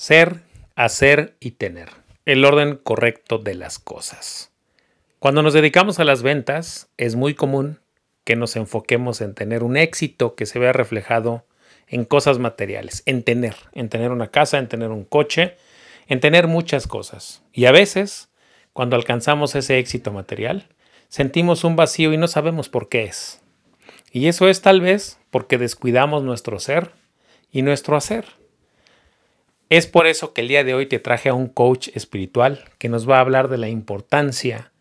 [0.00, 0.40] Ser,
[0.76, 1.90] hacer y tener.
[2.24, 4.50] El orden correcto de las cosas.
[5.18, 7.80] Cuando nos dedicamos a las ventas, es muy común
[8.24, 11.44] que nos enfoquemos en tener un éxito que se vea reflejado
[11.86, 15.58] en cosas materiales, en tener, en tener una casa, en tener un coche,
[16.06, 17.42] en tener muchas cosas.
[17.52, 18.30] Y a veces,
[18.72, 20.66] cuando alcanzamos ese éxito material,
[21.08, 23.42] sentimos un vacío y no sabemos por qué es.
[24.12, 26.92] Y eso es tal vez porque descuidamos nuestro ser
[27.52, 28.39] y nuestro hacer.
[29.70, 32.88] Es por eso que el día de hoy te traje a un coach espiritual que
[32.88, 34.72] nos va a hablar de la importancia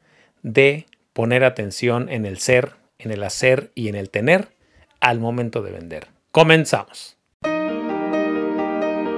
[0.42, 4.48] de poner atención en el ser, en el hacer y en el tener
[5.00, 6.08] al momento de vender.
[6.32, 7.18] Comenzamos.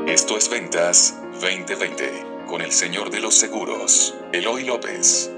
[0.08, 2.04] Esto es Ventas 2020
[2.48, 5.32] con el señor de los seguros, Eloy López.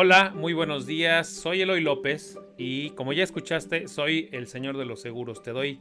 [0.00, 1.26] Hola, muy buenos días.
[1.28, 5.42] Soy Eloy López y como ya escuchaste, soy el señor de los seguros.
[5.42, 5.80] Te doy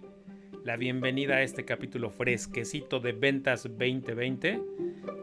[0.63, 4.59] la bienvenida a este capítulo fresquecito de Ventas 2020.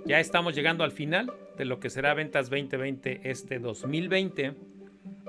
[0.07, 4.55] Ya estamos llegando al final de lo que será Ventas 2020 este 2020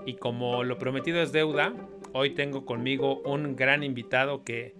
[0.05, 1.73] y como lo prometido es deuda,
[2.13, 4.75] hoy tengo conmigo un gran invitado que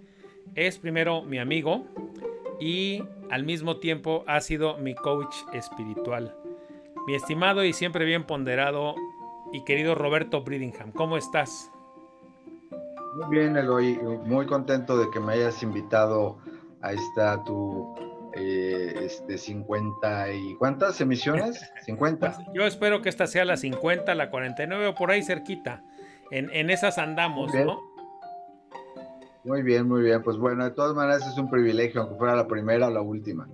[0.54, 1.88] es primero mi amigo
[2.60, 6.36] y al mismo tiempo ha sido mi coach espiritual.
[7.06, 8.96] Mi estimado y siempre bien ponderado
[9.52, 11.70] y querido Roberto Bridingham, ¿cómo estás?
[13.14, 16.38] Muy bien, Eloy, muy contento de que me hayas invitado
[16.82, 17.94] a esta tu
[18.34, 21.72] eh, este 50 y ¿cuántas emisiones?
[21.86, 22.38] 50.
[22.52, 25.84] Yo espero que esta sea la 50, la 49 o por ahí cerquita.
[26.32, 27.80] En, en esas andamos, ¿no?
[29.44, 30.24] Muy bien, muy bien.
[30.24, 33.48] Pues bueno, de todas maneras es un privilegio, aunque fuera la primera o la última.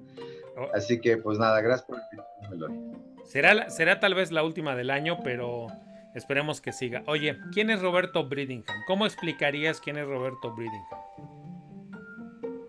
[0.56, 0.68] Oh.
[0.74, 3.11] Así que pues nada, gracias por invitarme, Eloy.
[3.32, 5.68] Será, será tal vez la última del año, pero
[6.14, 7.02] esperemos que siga.
[7.06, 8.76] Oye, ¿quién es Roberto Bridingham?
[8.86, 11.00] ¿Cómo explicarías quién es Roberto Bridingham?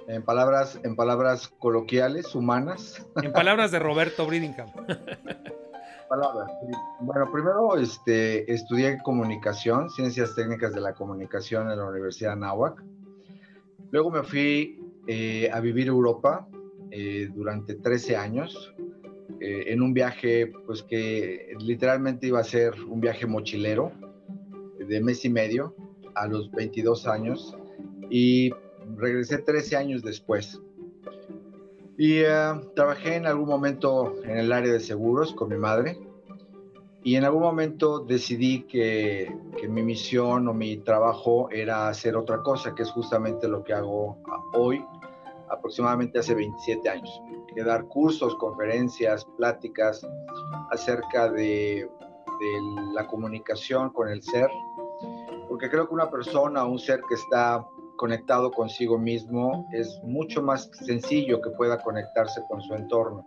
[0.08, 3.05] En palabras, en palabras coloquiales, humanas.
[3.21, 4.70] En palabras de Roberto Bridingham.
[6.10, 6.49] palabras.
[7.02, 12.82] Bueno, primero este, estudié comunicación, ciencias técnicas de la comunicación en la Universidad de Anáhuac.
[13.92, 14.80] Luego me fui
[15.10, 16.48] eh, a vivir a Europa
[16.89, 18.73] eh, durante 13 años.
[19.43, 23.92] Eh, en un viaje pues que literalmente iba a ser un viaje mochilero
[24.80, 25.76] de mes y medio
[26.15, 27.54] a los 22 años
[28.09, 28.52] y
[28.95, 30.61] regresé 13 años después.
[31.98, 35.99] Y eh, trabajé en algún momento en el área de seguros con mi madre
[37.04, 39.30] y en algún momento decidí que,
[39.60, 43.73] que, mi misión o mi trabajo era hacer otra cosa, que es justamente lo que
[43.73, 44.20] hago
[44.54, 44.86] hoy,
[45.53, 47.21] aproximadamente hace 27 años
[47.55, 50.05] de dar cursos, conferencias, pláticas
[50.71, 51.89] acerca de,
[52.93, 54.49] la comunicación con el ser,
[55.47, 57.65] porque creo que una persona, un ser que está
[57.95, 63.25] conectado consigo mismo, es mucho más sencillo que pueda conectarse con su entorno.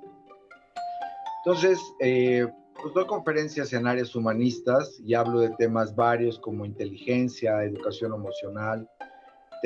[1.47, 2.47] Entonces, eh,
[2.83, 8.87] pues doy conferencias en áreas humanistas y hablo de temas varios como inteligencia, educación emocional,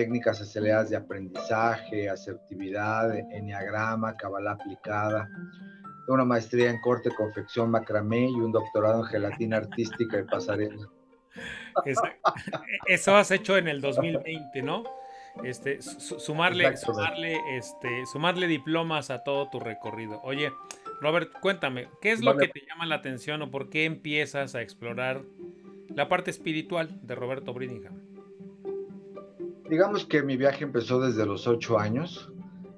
[0.01, 5.29] técnicas aceleradas de aprendizaje, asertividad, enneagrama, cabalá aplicada.
[6.09, 10.89] Una maestría en corte, confección, macramé y un doctorado en gelatina artística y pasarela.
[12.87, 14.85] Eso, has hecho en el 2020, ¿no?
[15.45, 20.23] Este, sumarle, sumarle, este, sumarle diplomas a todo tu recorrido.
[20.23, 20.51] Oye,
[21.03, 24.63] Robert, cuéntame, ¿qué es lo que te llama la atención o por qué empiezas a
[24.63, 25.21] explorar
[25.95, 28.10] la parte espiritual de Roberto Bridingham?
[29.71, 32.29] Digamos que mi viaje empezó desde los ocho años,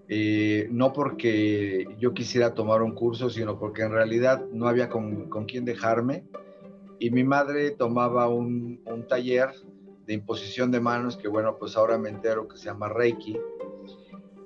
[0.08, 5.30] eh, no porque yo quisiera tomar un curso, sino porque en realidad no había con,
[5.30, 6.26] con quién dejarme.
[6.98, 9.54] Y mi madre tomaba un, un, taller
[10.06, 13.41] de imposición de manos, que bueno, pues ahora me entero que se llama Reiki.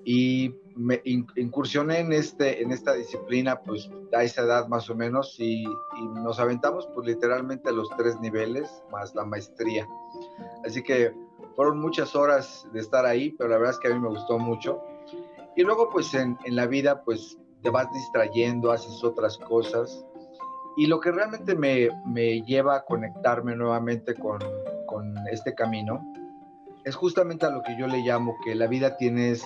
[0.05, 5.35] Y me incursioné en, este, en esta disciplina, pues a esa edad más o menos,
[5.41, 9.89] y, y nos aventamos pues literalmente los tres niveles, más la maestría.
[10.65, 11.13] Así que
[11.57, 14.39] fueron muchas horas de estar ahí, pero la verdad es que a mí me gustó
[14.39, 14.83] mucho.
[15.57, 20.05] Y luego pues en, la vida pues te vas distrayendo, haces otras cosas.
[20.77, 24.39] Y lo que realmente me, me lleva a conectarme nuevamente con,
[24.87, 26.05] con, este camino
[26.85, 29.43] es justamente a lo que yo le llamo que la vida tienes,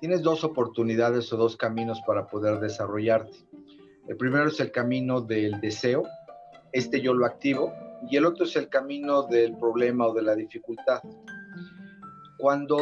[0.00, 3.36] tienes dos oportunidades o dos caminos para poder desarrollarte.
[4.08, 6.04] El primero es el camino del deseo,
[6.72, 7.72] este yo lo activo,
[8.10, 11.00] y el otro es el camino del problema o de la dificultad.
[12.38, 12.78] Cuando,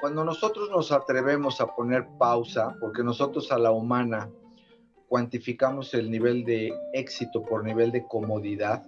[0.00, 4.30] cuando nosotros nos atrevemos a poner pausa, porque nosotros a la humana
[5.08, 8.84] cuantificamos el nivel de éxito por nivel de comodidad,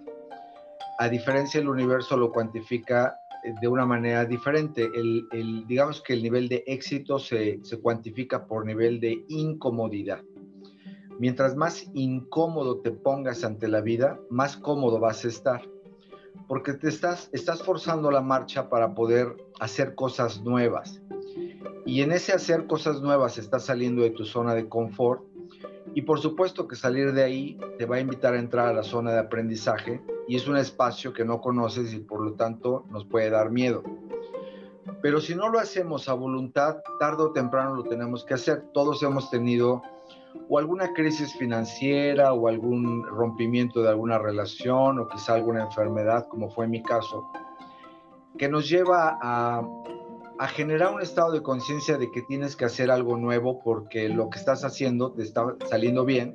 [0.99, 4.89] a diferencia del universo lo cuantifica eh, de una manera diferente.
[4.95, 10.21] El, digamos que el nivel de éxito se, se cuantifica por nivel de incomodidad.
[11.19, 15.72] Mientras más incómodo te pongas ante la vida, más cómodo vas a estar.
[16.49, 21.01] Porque te estás, estás forzando la marcha para poder hacer cosas nuevas.
[21.85, 25.23] Y en ese hacer cosas nuevas estás saliendo de tu zona de confort
[25.95, 28.83] y por supuesto que salir de ahí te va a invitar a entrar a la
[28.83, 33.05] zona de aprendizaje y es un espacio que no conoces y por lo tanto nos
[33.05, 33.83] puede dar miedo.
[35.03, 38.65] Pero si no lo hacemos a voluntad, tarde o temprano lo tenemos que hacer.
[38.73, 39.83] Todos hemos tenido
[40.49, 46.51] o alguna crisis financiera o algún rompimiento de alguna relación o quizá alguna enfermedad, como
[46.51, 47.31] fue mi caso,
[48.39, 49.63] que nos lleva a
[50.43, 54.29] a generar un estado de conciencia de que tienes que hacer algo nuevo porque lo
[54.29, 56.35] que estás haciendo te está saliendo bien,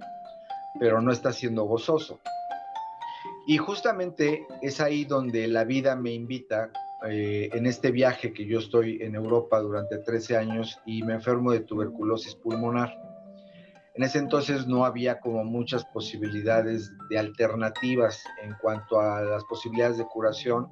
[0.80, 2.20] pero no está siendo gozoso.
[3.48, 6.70] Y justamente es ahí donde la vida me invita
[7.10, 11.52] eh, en este viaje que yo estoy en Europa durante 13 años y me enfermo
[11.52, 13.07] de tuberculosis pulmonar.
[13.98, 19.98] En ese entonces no había como muchas posibilidades de alternativas en cuanto a las posibilidades
[19.98, 20.68] de curación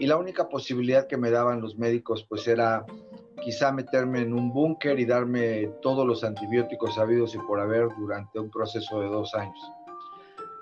[0.00, 2.84] y la única posibilidad que me daban los médicos pues era
[3.40, 8.40] quizá meterme en un búnker y darme todos los antibióticos sabidos y por haber durante
[8.40, 9.72] un proceso de dos años.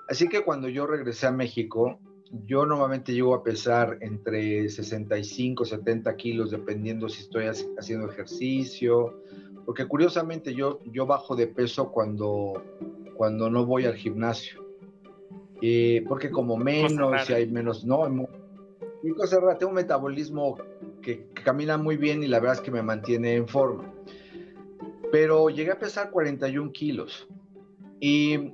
[0.07, 1.97] Así que cuando yo regresé a México,
[2.45, 9.23] yo normalmente llego a pesar entre 65, 70 kilos, dependiendo si estoy haciendo ejercicio,
[9.65, 12.61] porque curiosamente yo, yo bajo de peso cuando,
[13.15, 14.63] cuando no voy al gimnasio.
[15.61, 18.09] Eh, porque como menos, y hay menos, no,
[19.03, 20.57] mi cosa rara, tengo un metabolismo
[21.01, 23.93] que, camina muy bien y la verdad es que me mantiene en forma.
[25.11, 27.27] Pero llegué a pesar 41 kilos.
[27.99, 28.51] Y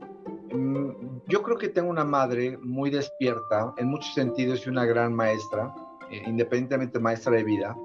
[0.51, 5.13] mm, yo creo que tengo una madre muy despierta, en muchos sentidos, y una gran
[5.13, 5.73] maestra,
[6.11, 7.75] eh, independientemente maestra de vida,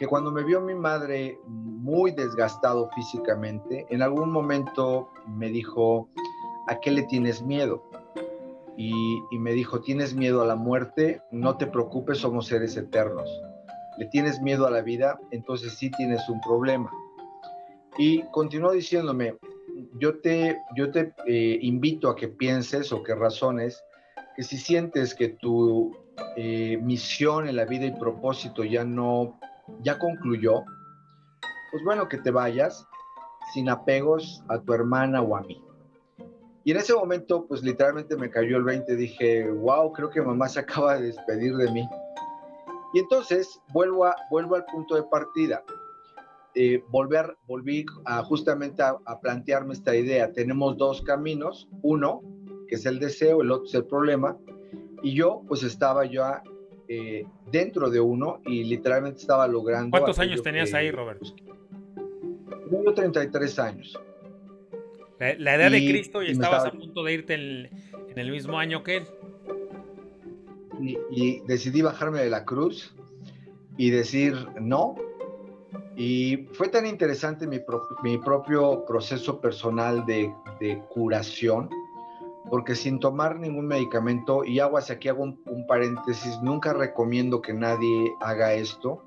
[0.00, 6.08] que cuando me vio mi madre muy desgastado físicamente, en algún momento me dijo,
[6.66, 7.84] ¿a qué le tienes miedo?
[8.82, 11.20] y, me dijo, ¿tienes miedo a la muerte?
[11.30, 13.28] No te preocupes, somos seres eternos.
[13.98, 15.20] ¿Le tienes miedo a la vida?
[15.32, 16.90] Entonces sí tienes un problema.
[17.98, 19.36] Y continuó diciéndome,
[19.98, 23.84] yo te, yo te eh, invito a que pienses o que razones
[24.34, 25.94] que si sientes que tu
[26.36, 29.38] eh, misión en la vida y propósito ya no,
[29.82, 30.64] ya concluyó,
[31.70, 32.86] pues bueno, que te vayas
[33.52, 35.62] sin apegos a tu hermana o a mí.
[36.64, 40.48] Y en ese momento, pues literalmente me cayó el 20, dije, wow, creo que mamá
[40.48, 41.88] se acaba de despedir de mí.
[42.92, 45.62] Y entonces vuelvo, a, vuelvo al punto de partida.
[46.54, 50.32] Eh, volver, volví a, justamente a, plantearme esta idea.
[50.32, 52.22] Tenemos dos caminos, uno
[52.68, 54.36] que es el deseo, el otro es el problema,
[55.02, 56.42] y yo pues estaba ya
[56.92, 59.92] eh, dentro de uno y literalmente estaba logrando...
[59.92, 61.24] ¿Cuántos años tenías ahí, Roberto?
[62.68, 63.96] Tengo 33 años.
[65.20, 67.70] La, edad de Cristo y, estabas a punto de irte en,
[68.16, 69.04] el mismo año que él.
[71.12, 72.92] Y, decidí bajarme de la cruz
[73.76, 74.96] y decir no.
[75.94, 77.60] Y fue tan interesante mi,
[78.18, 80.34] propio proceso personal de,
[80.88, 81.70] curación,
[82.50, 88.12] porque sin tomar ningún medicamento, y hacia aquí hago un paréntesis, nunca recomiendo que nadie
[88.20, 89.04] haga esto,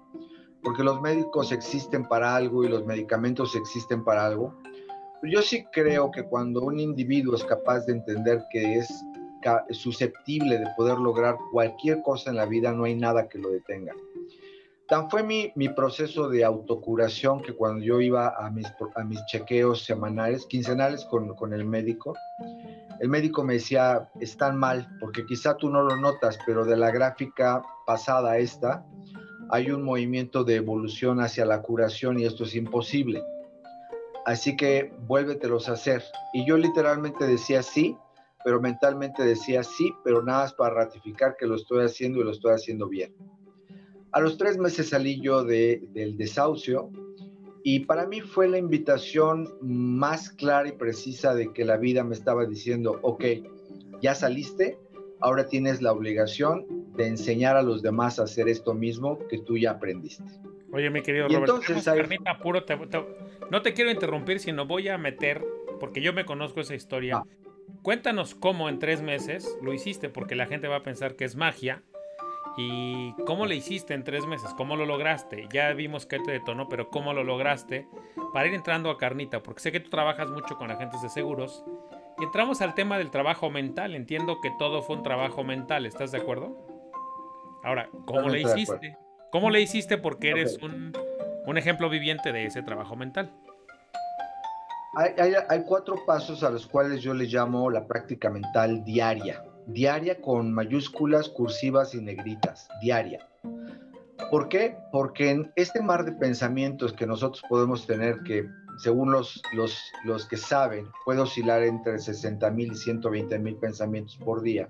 [0.63, 4.53] porque los médicos existen para algo y los medicamentos existen para algo
[5.31, 9.03] yo sí creo que cuando un individuo es capaz de entender que es
[9.71, 13.93] susceptible de poder lograr cualquier cosa en la vida, no hay nada que lo detenga.
[14.87, 19.25] Tan fue mi, mi proceso de autocuración que cuando yo iba a mis, a mis
[19.25, 22.13] chequeos semanales, quincenales con, con el médico,
[22.99, 26.91] el médico me decía, están mal, porque quizá tú no lo notas, pero de la
[26.91, 28.85] gráfica pasada a esta,
[29.49, 33.23] hay un movimiento de evolución hacia la curación y esto es imposible
[34.25, 36.03] así que vuélvetelos a hacer.
[36.33, 37.97] Y yo literalmente decía sí,
[38.43, 42.31] pero mentalmente decía sí, pero nada más para ratificar que lo estoy haciendo y lo
[42.31, 43.13] estoy haciendo bien.
[44.11, 46.91] A los tres meses salí yo de, del desahucio
[47.63, 52.13] y para mí fue la invitación más clara y precisa de que la vida me
[52.13, 53.23] estaba diciendo, ok,
[54.01, 54.77] ya saliste,
[55.21, 56.65] ahora tienes la obligación
[56.97, 60.23] de enseñar a los demás a hacer esto mismo que tú ya aprendiste.
[60.73, 61.85] Oye, mi querido Robert, entonces,
[63.49, 65.41] no te quiero interrumpir, sino voy a meter,
[65.79, 67.17] porque yo me conozco esa historia.
[67.17, 67.23] Ah.
[67.81, 71.35] Cuéntanos cómo en tres meses lo hiciste, porque la gente va a pensar que es
[71.35, 71.83] magia.
[72.55, 74.53] ¿Y cómo le hiciste en tres meses?
[74.55, 75.47] ¿Cómo lo lograste?
[75.51, 77.87] Ya vimos que te detonó, pero ¿cómo lo lograste?
[78.31, 81.63] Para ir entrando a carnita, porque sé que tú trabajas mucho con agentes de seguros
[82.19, 83.95] Y entramos al tema del trabajo mental.
[83.95, 86.55] Entiendo que todo fue un trabajo mental, ¿estás de acuerdo?
[87.63, 88.97] Ahora, ¿cómo le hiciste?
[89.31, 89.97] ¿Cómo le hiciste?
[89.97, 90.93] Porque eres un,
[91.47, 93.31] un, ejemplo viviente de ese trabajo mental.
[94.95, 99.43] Hay, hay, hay, cuatro pasos a los cuales yo le llamo la práctica mental diaria.
[99.67, 102.67] Diaria con mayúsculas, cursivas y negritas.
[102.81, 103.27] Diaria.
[104.29, 104.77] ¿Por qué?
[104.91, 110.27] Porque en este mar de pensamientos que nosotros podemos tener, que según los, los, los
[110.27, 114.67] que saben, puede oscilar entre 60 mil y 120 mil pensamientos por día,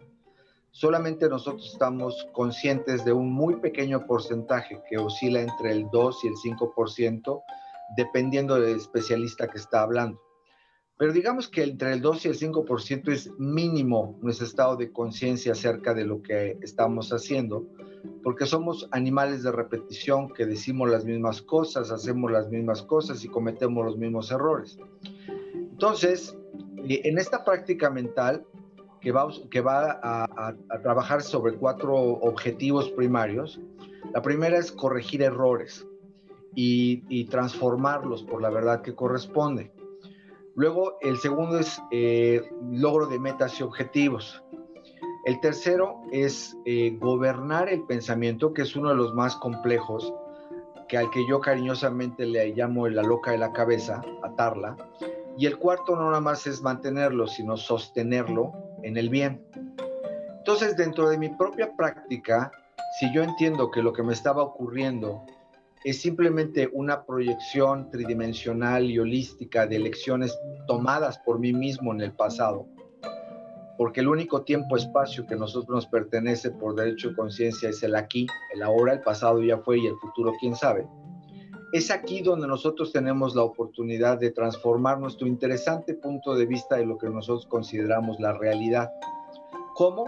[0.71, 6.27] solamente nosotros estamos conscientes de un muy pequeño porcentaje que oscila entre el 2 y
[6.27, 7.43] el 5%,
[7.95, 10.19] dependiendo del especialista que está hablando.
[11.03, 15.51] Pero digamos que entre el 2 y el 5% es mínimo nuestro estado de conciencia
[15.51, 17.67] acerca de lo que estamos haciendo,
[18.23, 23.27] porque somos animales de repetición que decimos las mismas cosas, hacemos las mismas cosas y
[23.27, 24.79] cometemos los mismos errores.
[25.53, 26.37] Entonces,
[26.87, 28.45] eh, en esta práctica mental
[29.01, 33.59] que va, que va a, trabajar sobre cuatro objetivos primarios,
[34.13, 35.85] la primera es corregir errores
[36.55, 39.73] y, y transformarlos por la verdad que corresponde.
[40.55, 44.43] Luego, el segundo es eh, logro de metas y objetivos.
[45.25, 50.13] El tercero es eh, gobernar el pensamiento, que es uno de los más complejos,
[50.87, 54.75] que al que yo cariñosamente le llamo la loca de la cabeza, atarla.
[55.37, 58.51] Y el cuarto no nada más es mantenerlo, sino sostenerlo
[58.83, 59.43] en el bien.
[60.37, 62.51] Entonces, dentro de mi propia práctica,
[62.99, 65.25] si yo entiendo que lo que me estaba ocurriendo
[65.83, 72.13] es simplemente una proyección tridimensional y holística de lecciones tomadas por mí mismo en el
[72.13, 72.65] pasado,
[73.77, 78.27] porque el único tiempo-espacio que nosotros nos pertenece por derecho de conciencia es el aquí,
[78.53, 80.87] el ahora, el pasado ya fue y el futuro quién sabe.
[81.73, 86.85] Es aquí donde nosotros tenemos la oportunidad de transformar nuestro interesante punto de vista de
[86.85, 88.91] lo que nosotros consideramos la realidad.
[89.73, 90.07] ¿Cómo?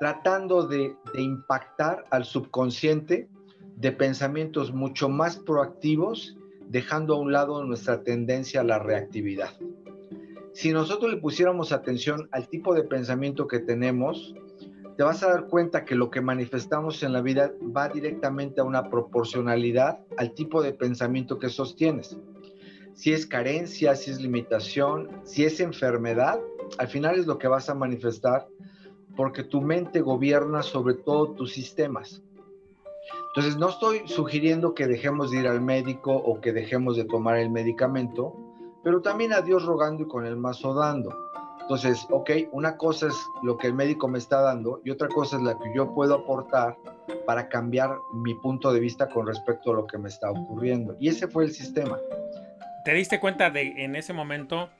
[0.00, 3.30] Tratando de impactar al subconsciente
[3.76, 6.36] de pensamientos mucho más proactivos,
[6.68, 9.50] dejando a un lado nuestra tendencia a la reactividad.
[10.52, 14.34] Si nosotros le pusiéramos atención al tipo de pensamiento que tenemos,
[14.96, 18.64] te vas a dar cuenta que lo que manifestamos en la vida va directamente a
[18.64, 22.16] una proporcionalidad al tipo de pensamiento que sostienes.
[22.94, 26.40] Si es carencia, si es limitación, si es enfermedad,
[26.78, 28.48] al final es lo que vas a manifestar
[29.14, 32.22] porque tu mente gobierna sobre todo tus sistemas.
[33.36, 37.36] Entonces, no estoy sugiriendo que dejemos de ir al médico o que dejemos de tomar
[37.36, 38.34] el medicamento,
[38.82, 41.14] pero también a Dios rogando y con el mazo dando.
[41.60, 45.36] Entonces, ok, una cosa es lo que el médico me está dando y otra cosa
[45.36, 46.78] es la que yo puedo aportar
[47.26, 50.96] para cambiar mi punto de vista con respecto a lo que me está ocurriendo.
[50.98, 51.98] Y ese fue el sistema.
[52.86, 54.70] ¿Te diste cuenta de en ese momento?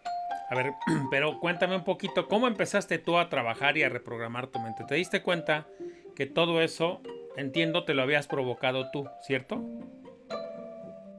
[0.49, 0.73] A ver,
[1.11, 4.85] pero cuéntame un poquito, ¿cómo empezaste tú a trabajar y a reprogramar tu mente?
[4.89, 5.67] ¿Te diste cuenta
[6.15, 7.03] que todo eso
[7.37, 9.65] entiendo, te lo habías provocado tú, ¿cierto?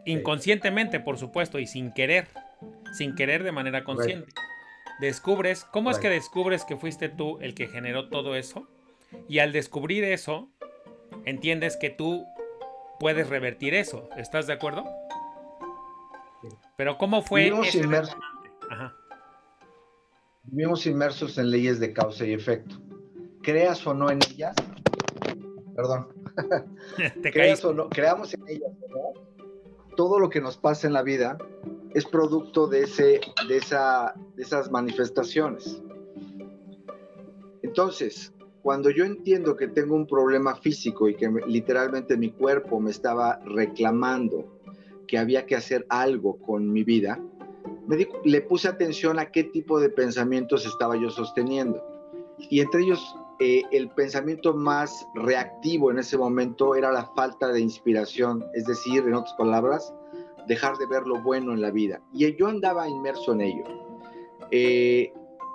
[0.05, 2.27] Inconscientemente, por supuesto, y sin querer,
[2.97, 4.31] sin querer de manera consciente.
[4.99, 8.67] Descubres, ¿cómo es que descubres que fuiste tú el que generó todo eso?
[9.27, 10.49] Y al descubrir eso,
[11.25, 12.25] entiendes que tú
[12.99, 14.09] puedes revertir eso.
[14.17, 14.85] ¿Estás de acuerdo?
[16.77, 17.45] Pero ¿cómo fue?
[17.45, 18.17] Vivimos, inmersos,
[20.43, 22.79] Vivimos inmersos en leyes de causa y efecto.
[23.43, 24.55] Creas o no en ellas,
[25.77, 26.07] perdón.
[27.21, 28.71] ¿Te creamos en ellas
[29.97, 31.37] todo lo que nos pasa en la vida
[31.93, 33.19] es producto de, ese,
[33.49, 35.81] de, esa, de esas manifestaciones.
[37.63, 38.31] Entonces,
[38.61, 43.39] cuando yo entiendo que tengo un problema físico y que literalmente mi cuerpo me estaba
[43.43, 44.59] reclamando
[45.07, 47.19] que había que hacer algo con mi vida,
[47.87, 51.83] me le puse atención a qué tipo de pensamientos estaba yo sosteniendo.
[52.37, 57.59] Y entre ellos eh, el pensamiento más reactivo en ese momento era la falta de
[57.59, 59.93] inspiración, es decir, en otras palabras,
[60.47, 62.01] dejar de ver lo bueno en la vida.
[62.13, 63.63] Y yo andaba inmerso en ello.
[64.49, 65.13] Eh,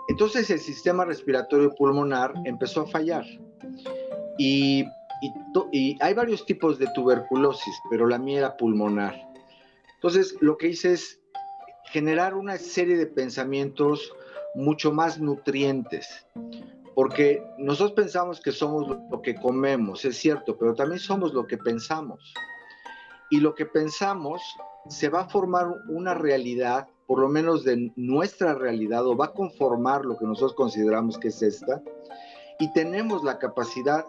[0.08, 3.24] entonces el sistema respiratorio pulmonar empezó a fallar.
[4.38, 4.84] Y,
[5.72, 9.14] y, hay varios tipos de tuberculosis, pero la mía era pulmonar.
[9.94, 11.20] Entonces lo que hice es
[11.86, 14.12] generar una serie de pensamientos
[14.54, 16.26] mucho más nutrientes
[16.94, 21.58] porque nosotros pensamos que somos lo que comemos, es cierto, pero también somos lo que
[21.58, 22.34] pensamos.
[23.30, 24.42] Y lo que pensamos
[24.88, 29.32] se va a formar una realidad, por lo menos de nuestra realidad, o va a
[29.32, 31.82] conformar lo que nosotros consideramos que es esta.
[32.58, 34.04] Y tenemos la capacidad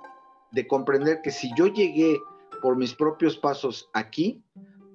[0.51, 2.17] de comprender que si yo llegué
[2.61, 4.41] por mis propios pasos aquí,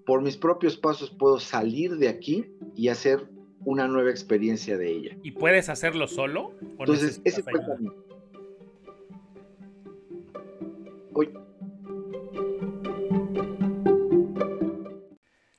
[0.06, 3.28] por mis propios pasos puedo salir de aquí y hacer
[3.64, 5.16] una nueva experiencia de ella.
[5.22, 6.54] ¿Y puedes hacerlo solo?
[6.60, 7.52] Entonces, ese fue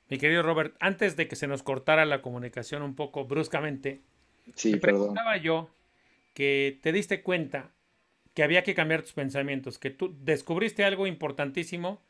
[0.09, 4.01] Mi querido Robert, antes de que se nos cortara la comunicación un poco bruscamente,
[4.55, 5.69] sí, te preguntaba yo
[6.33, 7.71] que te diste cuenta
[8.33, 12.01] que había que cambiar tus pensamientos, que tú descubriste algo importantísimo,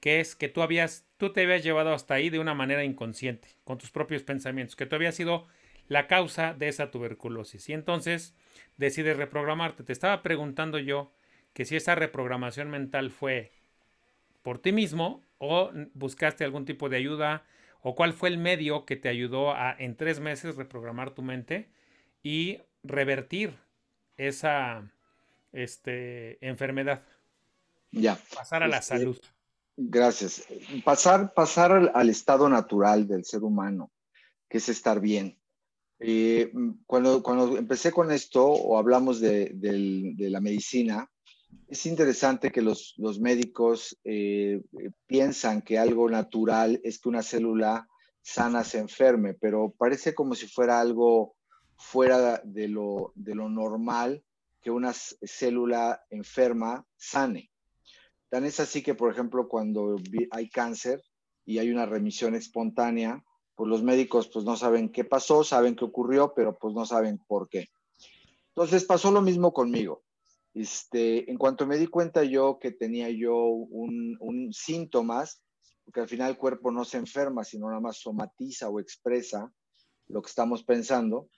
[0.00, 3.48] que es que tú habías, tú te habías llevado hasta ahí de una manera inconsciente,
[3.64, 5.46] con tus propios pensamientos, que tú habías sido
[5.88, 7.68] la causa de esa tuberculosis.
[7.68, 8.34] Y entonces
[8.76, 9.84] decides reprogramarte.
[9.84, 11.12] Te estaba preguntando yo
[11.52, 13.52] que si esa reprogramación mental fue
[14.42, 17.44] por ti mismo o buscaste algún tipo de ayuda
[17.80, 21.68] o cuál fue el medio que te ayudó a en tres meses reprogramar tu mente
[22.22, 23.54] y revertir
[24.16, 24.90] esa
[25.52, 27.02] este, enfermedad.
[27.92, 28.18] Ya.
[28.34, 29.18] Pasar a la este, salud.
[29.76, 30.42] Gracias.
[30.84, 33.92] Pasar, pasar al, estado natural del ser humano,
[34.48, 35.38] que es estar bien.
[35.98, 36.50] Eh,
[36.86, 37.22] cuando,
[37.58, 39.54] empecé con esto o hablamos de,
[40.18, 41.10] la medicina,
[41.68, 44.62] es interesante que los, los médicos eh,
[45.06, 47.86] piensan que algo natural es que una célula
[48.22, 51.36] sana se enferme, pero parece como si fuera algo
[51.76, 54.24] fuera de lo, de lo normal
[54.62, 57.50] que una célula enferma sane.
[58.28, 59.96] Tan es así que, por ejemplo, cuando
[60.30, 61.02] hay cáncer
[61.44, 65.84] y hay una remisión espontánea, pues los médicos pues no saben qué pasó, saben qué
[65.84, 67.68] ocurrió, pero pues no saben por qué.
[68.48, 70.02] Entonces pasó lo mismo conmigo.
[70.54, 75.42] Este, en cuanto me di cuenta yo que tenía yo un, síntomas,
[75.84, 79.52] porque al final el cuerpo no se enferma, sino nada más somatiza o expresa
[80.08, 81.28] lo que estamos pensando,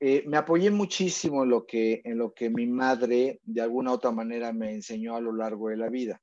[0.00, 3.94] eh, me apoyé muchísimo en lo, que, en lo que mi madre de alguna u
[3.94, 6.22] otra manera me enseñó a lo largo de la vida,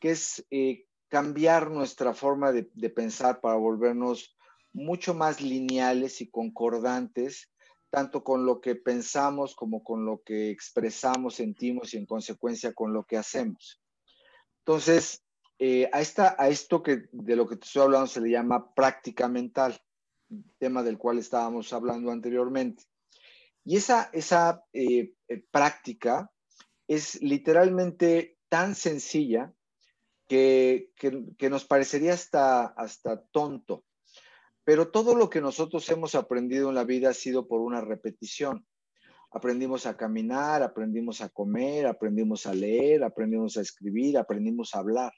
[0.00, 4.36] que es eh, cambiar nuestra forma de, pensar para volvernos
[4.72, 7.50] mucho más lineales y concordantes
[7.90, 12.92] tanto con lo que pensamos como con lo que expresamos, sentimos y en consecuencia con
[12.92, 13.82] lo que hacemos.
[14.58, 15.24] Entonces,
[15.58, 18.72] eh, a, esta, a esto que de lo que te estoy hablando se le llama
[18.74, 19.76] práctica mental,
[20.58, 22.84] tema del cual estábamos hablando anteriormente.
[23.64, 26.30] Y esa, esa eh, eh, práctica
[26.88, 29.52] es literalmente tan sencilla
[30.26, 33.84] que, que, que, nos parecería hasta, hasta tonto.
[34.64, 38.66] Pero todo lo que nosotros hemos aprendido en la vida ha sido por una repetición.
[39.32, 45.12] Aprendimos a caminar, aprendimos a comer, aprendimos a leer, aprendimos a escribir, aprendimos a hablar.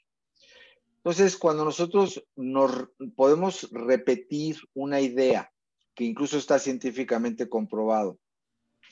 [1.05, 5.51] Entonces, cuando nosotros nos podemos repetir una idea
[5.93, 8.17] que incluso está científicamente comprobado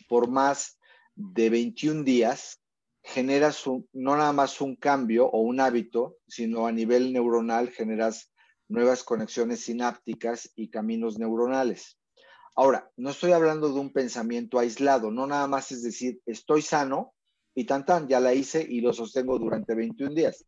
[0.10, 0.78] por más
[1.16, 2.62] de 21 días,
[3.02, 8.30] generas no nada más un cambio o un hábito, sino a nivel neuronal generas
[8.68, 11.98] nuevas conexiones sinápticas y caminos neuronales.
[12.58, 17.14] Ahora, no estoy hablando de un pensamiento aislado, no nada más es decir, estoy sano
[17.56, 20.46] y tan tan, ya la hice y lo sostengo durante 21 días,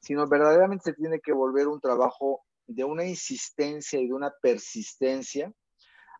[0.00, 5.52] sino verdaderamente se tiene que volver un trabajo de una insistencia y de una persistencia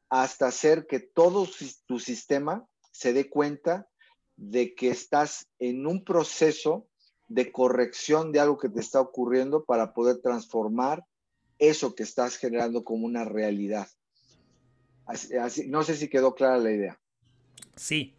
[0.09, 1.49] hasta hacer que todo
[1.87, 3.89] tu sistema se dé cuenta
[4.37, 6.89] de que estás en un proceso
[7.29, 11.05] de corrección de algo que te está ocurriendo para poder transformar
[11.59, 13.87] eso que estás generando como una realidad.
[15.07, 17.01] Así, no sé si quedó clara la idea.
[17.77, 18.15] Sí,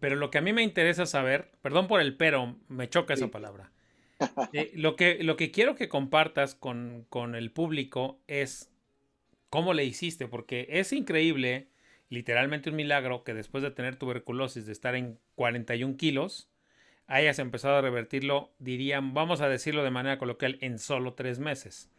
[0.00, 3.28] pero lo que a mí me interesa saber, perdón por el pero, me choca esa
[3.28, 3.70] palabra.
[4.52, 8.70] Eh, lo, que, lo que quiero que compartas con, con el público es
[9.48, 11.68] cómo le hiciste, porque es increíble,
[12.08, 16.48] literalmente un milagro, que después de tener tuberculosis, de estar en 41 kilos,
[17.06, 21.90] hayas empezado a revertirlo, dirían, vamos a decirlo de manera coloquial, en solo tres meses.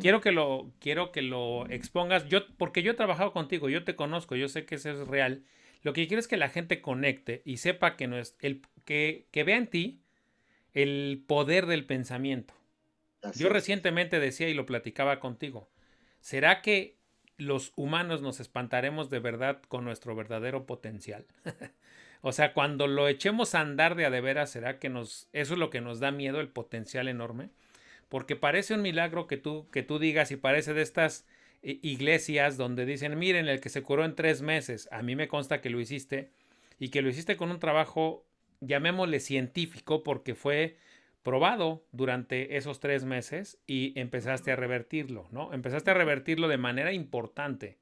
[0.00, 2.28] Quiero que lo, quiero que lo expongas.
[2.28, 5.42] Yo, porque yo he trabajado contigo, yo te conozco, yo sé que eso es real.
[5.82, 9.26] Lo que quiero es que la gente conecte y sepa que no es el que,
[9.32, 10.01] que vea en ti
[10.74, 12.54] el poder del pensamiento.
[13.34, 15.68] yo recientemente decía y lo platicaba contigo.
[16.20, 16.96] ¿Será que
[17.36, 21.26] los humanos nos espantaremos de verdad con nuestro verdadero potencial?
[22.20, 25.54] o sea, cuando lo echemos a andar de a de veras, ¿será que nos eso
[25.54, 27.50] es lo que nos da miedo, el potencial enorme?
[28.12, 31.26] porque parece un milagro que tú, que tú digas y parece de estas
[31.62, 35.28] eh, iglesias donde dicen, miren, el que se curó en tres meses, a mí me
[35.28, 36.30] consta que lo hiciste
[36.78, 38.26] y que lo hiciste con un trabajo,
[38.62, 40.76] llamémosle científico, porque fue
[41.22, 45.52] probado durante esos tres meses y empezaste a revertirlo, ¿no?
[45.52, 47.78] Empezaste a revertirlo de manera importante.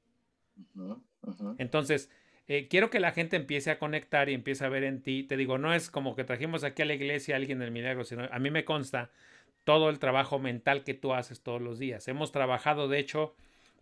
[1.57, 2.11] Entonces,
[2.47, 5.23] eh, quiero que la gente empiece a conectar y empiece a ver en ti.
[5.23, 8.03] Te digo, no es como que trajimos aquí a la iglesia a alguien del milagro,
[8.03, 9.11] sino a mí me consta
[9.63, 12.07] todo el trabajo mental que tú haces todos los días.
[12.07, 13.35] Hemos trabajado, de hecho,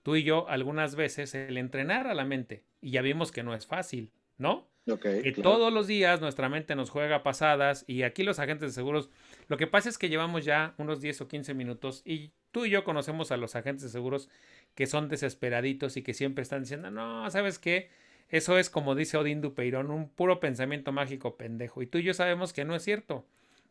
[0.04, 3.54] tú y yo algunas veces el entrenar a la mente y ya vimos que no
[3.54, 4.68] es fácil, ¿no?
[4.98, 9.10] Que todos los días nuestra mente nos juega pasadas y aquí los agentes de seguros,
[9.48, 12.70] lo que pasa es que llevamos ya unos 10 o 15 minutos y tú y
[12.70, 14.30] yo conocemos a los agentes de seguros
[14.76, 17.90] que son desesperaditos y que siempre están diciendo, no, ¿sabes qué?
[18.30, 21.82] Eso es como dice Odín Dupeirón, un puro pensamiento mágico pendejo.
[21.82, 23.26] Y tú y yo sabemos que no es cierto,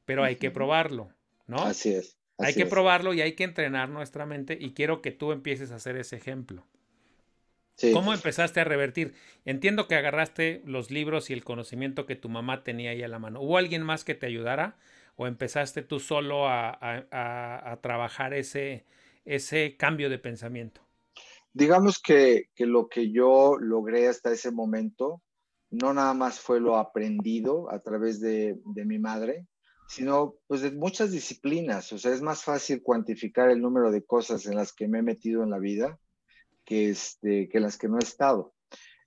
[0.05, 1.11] pero hay que probarlo,
[1.47, 1.59] ¿no?
[1.59, 2.17] Así es.
[2.39, 5.77] hay que probarlo y hay que entrenar nuestra mente y quiero que tú empieces a
[5.77, 6.65] hacer ese ejemplo.
[7.93, 9.15] ¿Cómo empezaste a revertir?
[9.45, 13.19] Entiendo que agarraste los libros y el conocimiento que tu mamá tenía ahí a la
[13.19, 13.41] mano.
[13.41, 14.77] ¿Hubo alguien más que te ayudara
[15.17, 18.85] o empezaste tú solo a, trabajar ese,
[19.25, 20.81] ese cambio de pensamiento?
[21.53, 25.23] Digamos que, lo que yo logré hasta ese momento
[25.71, 29.47] no nada más fue lo aprendido a través de, de mi madre,
[29.87, 31.93] sino pues de muchas disciplinas.
[31.93, 35.03] O sea, es más fácil cuantificar el número de cosas en las que me he
[35.03, 35.99] metido en la vida
[36.69, 38.53] que, este, que las que no he estado.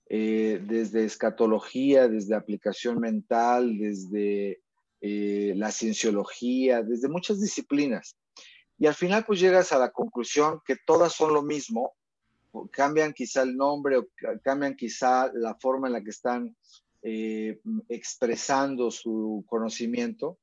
[0.08, 4.60] Eh, desde escatología, desde aplicación mental, desde
[5.00, 8.16] eh, la cienciología, desde muchas disciplinas.
[8.78, 11.94] Y al final pues llegas a la conclusión que todas son lo mismo,
[12.72, 14.00] cambian quizá el nombre
[14.42, 16.56] cambian quizá la forma en la que están
[17.02, 20.38] eh, expresando su conocimiento,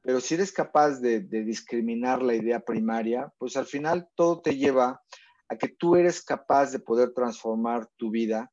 [0.00, 5.02] pero si eres capaz de, discriminar la idea primaria, pues al final todo te lleva
[5.58, 8.50] que tú eres capaz de poder transformar tu vida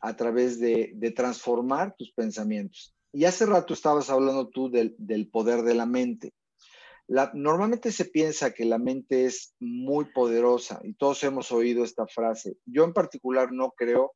[0.00, 2.94] a través de, transformar tus pensamientos.
[3.12, 6.32] Y hace rato estabas hablando tú del, poder de la mente.
[7.34, 12.56] normalmente se piensa que la mente es muy poderosa y todos hemos oído esta frase.
[12.66, 14.14] Yo en particular no creo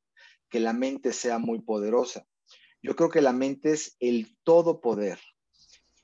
[0.49, 2.25] que la mente sea muy poderosa.
[2.83, 5.19] Yo creo que la mente es el todo poder.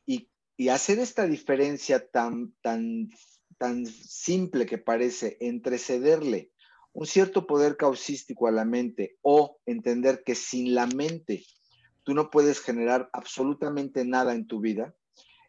[0.06, 3.10] Y, y hacer esta diferencia tan, tan
[3.58, 6.50] tan simple que parece entre cederle
[6.96, 11.44] un cierto poder causístico a la mente o entender que sin la mente
[12.04, 14.94] tú no puedes generar absolutamente nada en tu vida.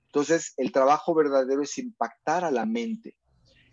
[0.08, 3.16] Entonces, el trabajo verdadero es impactar a la mente,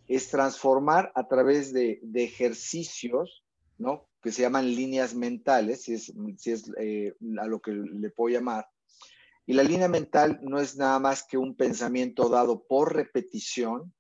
[0.07, 3.43] es transformar a través de, ejercicios,
[3.77, 4.09] ¿no?
[4.23, 8.33] Que se llaman líneas mentales, si es, si es eh, a lo que le puedo
[8.33, 8.69] llamar.
[9.47, 13.93] Y la línea mental no es nada más que un pensamiento dado por repetición,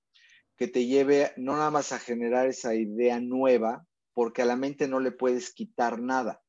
[0.57, 4.87] que te lleve no nada más a generar esa idea nueva, porque a la mente
[4.88, 6.43] no le puedes quitar nada.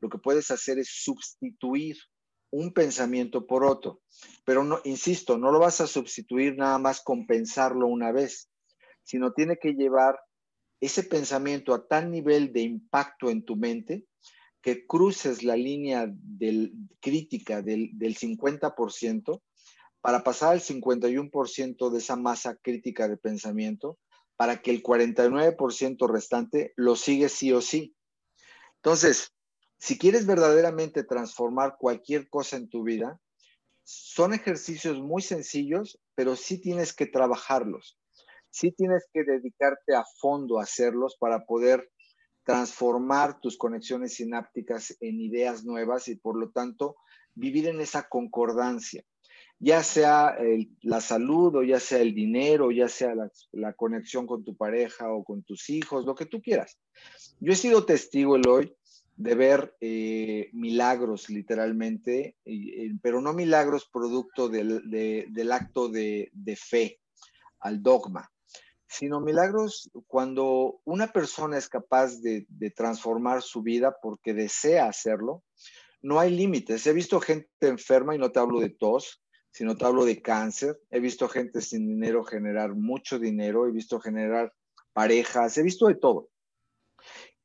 [0.00, 1.96] Lo que puedes hacer es sustituir
[2.50, 4.02] un pensamiento por otro.
[4.44, 8.50] Pero no, insisto, no lo vas a sustituir nada más con pensarlo una vez,
[9.04, 10.18] sino tiene que llevar
[10.80, 14.04] ese pensamiento a tal nivel de impacto en tu mente
[14.60, 19.40] que cruces la línea del, crítica del, del 50%
[20.02, 23.98] para pasar al 51% de esa masa crítica de pensamiento,
[24.36, 27.94] para que el 49% restante lo sigue sí o sí.
[28.76, 29.32] Entonces,
[29.78, 33.20] si quieres verdaderamente transformar cualquier cosa en tu vida,
[33.84, 37.96] son ejercicios muy sencillos, pero sí tienes que trabajarlos.
[38.50, 41.90] Sí tienes que dedicarte a fondo a hacerlos para poder
[42.42, 46.96] transformar tus conexiones sinápticas en ideas nuevas y por lo tanto
[47.34, 49.04] vivir en esa concordancia
[49.62, 50.36] ya sea
[50.80, 53.14] la salud o ya sea el dinero, ya sea
[53.52, 56.80] la, conexión con tu pareja o con tus hijos, lo que tú quieras.
[57.38, 58.74] Yo he sido testigo, hoy
[59.14, 62.36] de ver eh, milagros literalmente,
[63.02, 66.98] pero no milagros producto del, acto de, fe
[67.60, 68.32] al dogma,
[68.88, 75.44] sino milagros cuando una persona es capaz de, de transformar su vida porque desea hacerlo.
[76.04, 76.84] No hay límites.
[76.88, 79.21] He visto gente enferma y no te hablo de tos,
[79.52, 80.80] sino te hablo de cáncer.
[80.90, 84.52] He visto gente sin dinero generar mucho dinero, he visto generar
[84.92, 86.30] parejas, he visto de todo.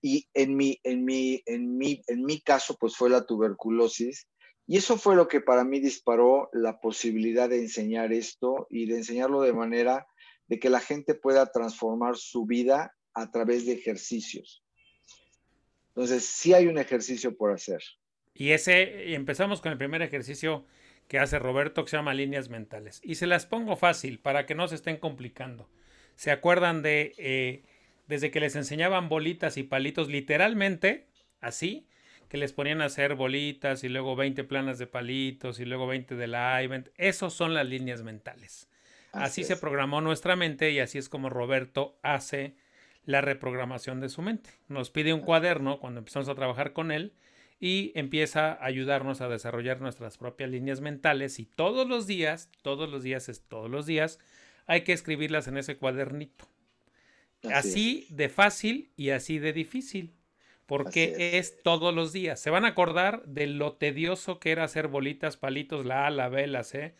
[0.01, 4.27] Y en mi, en mi, en mi, en mi caso, pues fue la tuberculosis.
[4.65, 8.97] Y eso fue lo que para mí disparó la posibilidad de enseñar esto y de
[8.97, 10.07] enseñarlo de manera
[10.47, 14.63] de que la gente pueda transformar su vida a través de ejercicios.
[15.89, 17.81] Entonces, sí hay un ejercicio por hacer.
[18.33, 20.65] Y ese, empezamos con el primer ejercicio
[21.07, 23.01] que hace Roberto que se llama líneas mentales.
[23.03, 25.69] Y se las pongo fácil para que no se estén complicando.
[26.15, 27.63] ¿Se acuerdan de eh,
[28.07, 31.07] desde que les enseñaban bolitas y palitos literalmente
[31.39, 31.87] así?
[32.27, 36.15] Que les ponían a hacer bolitas y luego 20 planas de palitos y luego 20
[36.15, 36.89] de la event.
[36.97, 38.67] Esos son las líneas mentales.
[39.13, 42.55] Así, así se programó nuestra mente y así es como Roberto hace
[43.05, 44.49] la reprogramación de su mente.
[44.67, 47.13] Nos pide un cuaderno cuando empezamos a trabajar con él
[47.59, 52.89] y empieza a ayudarnos a desarrollar nuestras propias líneas mentales y todos los días, todos
[52.89, 54.19] los días es todos los días,
[54.65, 56.45] hay que escribirlas en ese cuadernito.
[57.53, 60.13] Así, de fácil y así de difícil.
[60.65, 61.51] Porque es.
[61.51, 61.63] es.
[61.63, 62.41] todos los días.
[62.41, 66.27] Se van a acordar de lo tedioso que era hacer bolitas, palitos, la A, la
[66.27, 66.93] B, la C,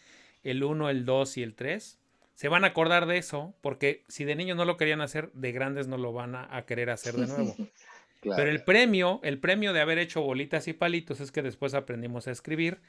[0.44, 2.00] el 1, el 2 y el 3
[2.38, 5.52] se van a acordar de eso, porque si de niños no lo querían hacer, de
[5.52, 7.56] grandes no lo van a, querer hacer de nuevo.
[8.22, 12.28] Pero el premio, el premio de haber hecho bolitas y palitos es que después aprendimos
[12.28, 12.80] a escribir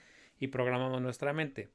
[0.40, 1.68] y programamos nuestra mente.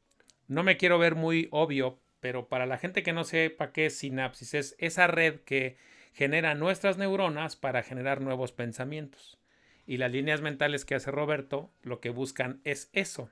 [0.47, 3.97] No me quiero ver muy obvio, pero para la gente que no sepa qué es
[3.97, 5.77] sinapsis, es esa red que
[6.13, 9.37] genera nuestras neuronas para generar nuevos pensamientos.
[9.85, 13.29] Y las líneas mentales que hace Roberto lo que buscan es eso.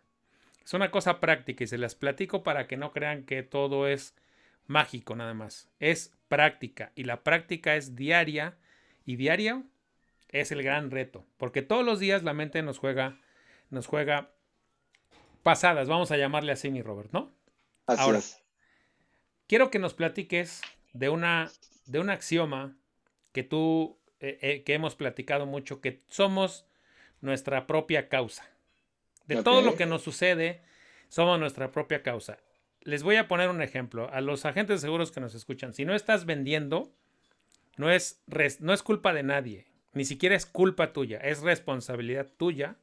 [0.63, 4.15] Es una cosa práctica y se las platico para que no crean que todo es
[4.67, 5.69] mágico nada más.
[5.79, 8.57] Es práctica y la práctica es diaria
[9.05, 9.63] y diario
[10.31, 13.19] es el gran reto, porque todos los días la mente nos juega
[13.69, 14.31] nos juega
[15.43, 17.31] pasadas, vamos a llamarle así mi Robert, ¿no?
[17.85, 18.19] Ahora,
[19.47, 20.61] quiero que nos platiques
[20.93, 21.51] de una
[21.85, 22.77] de un axioma
[23.31, 26.65] que tú eh, eh, que hemos platicado mucho que somos
[27.21, 28.47] nuestra propia causa.
[29.25, 30.61] De todo lo que nos sucede,
[31.07, 32.37] somos nuestra propia causa
[32.83, 34.09] les voy a poner un ejemplo.
[34.11, 36.91] A los agentes de seguros que nos escuchan, si no estás vendiendo,
[37.77, 38.21] no es,
[38.59, 42.77] no es culpa de nadie, ni siquiera es culpa tuya, es responsabilidad tuya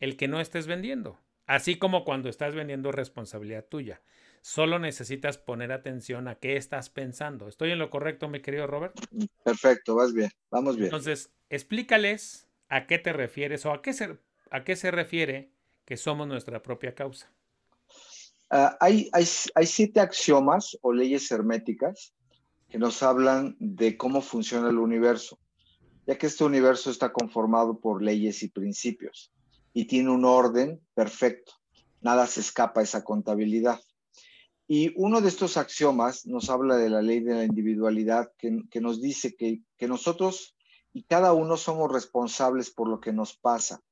[0.00, 1.18] el que no estés vendiendo.
[1.46, 4.00] Así como cuando estás vendiendo es responsabilidad tuya.
[4.40, 7.46] Solo necesitas poner atención a qué estás pensando.
[7.46, 8.94] ¿Estoy en lo correcto, mi querido Robert?
[9.44, 10.86] Perfecto, vas bien, vamos bien.
[10.86, 14.18] Entonces, explícales a qué te refieres o a qué se,
[14.50, 15.52] a qué se refiere
[15.84, 17.30] que somos nuestra propia causa.
[18.50, 22.12] Ah, hay, hay, siete axiomas o leyes herméticas
[22.68, 25.38] que nos hablan de cómo funciona el universo,
[26.06, 29.32] ya que este universo está conformado por leyes y principios
[29.72, 31.52] y tiene un orden perfecto.
[32.00, 33.80] Nada se escapa a esa contabilidad.
[34.66, 39.00] Y uno de estos axiomas nos habla de la ley de la individualidad que, nos
[39.00, 40.54] dice que nosotros
[40.92, 43.82] y cada uno somos responsables por lo que nos pasa.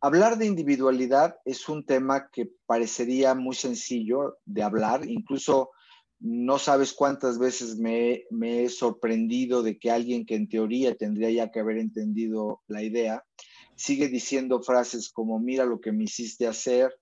[0.00, 5.70] Hablar de individualidad es un tema que parecería muy sencillo de hablar, incluso
[6.22, 11.50] no sabes cuántas veces me, he sorprendido de que alguien que en teoría tendría ya
[11.50, 13.24] que haber entendido la idea,
[13.74, 16.94] sigue diciendo frases como mira lo que me hiciste hacer,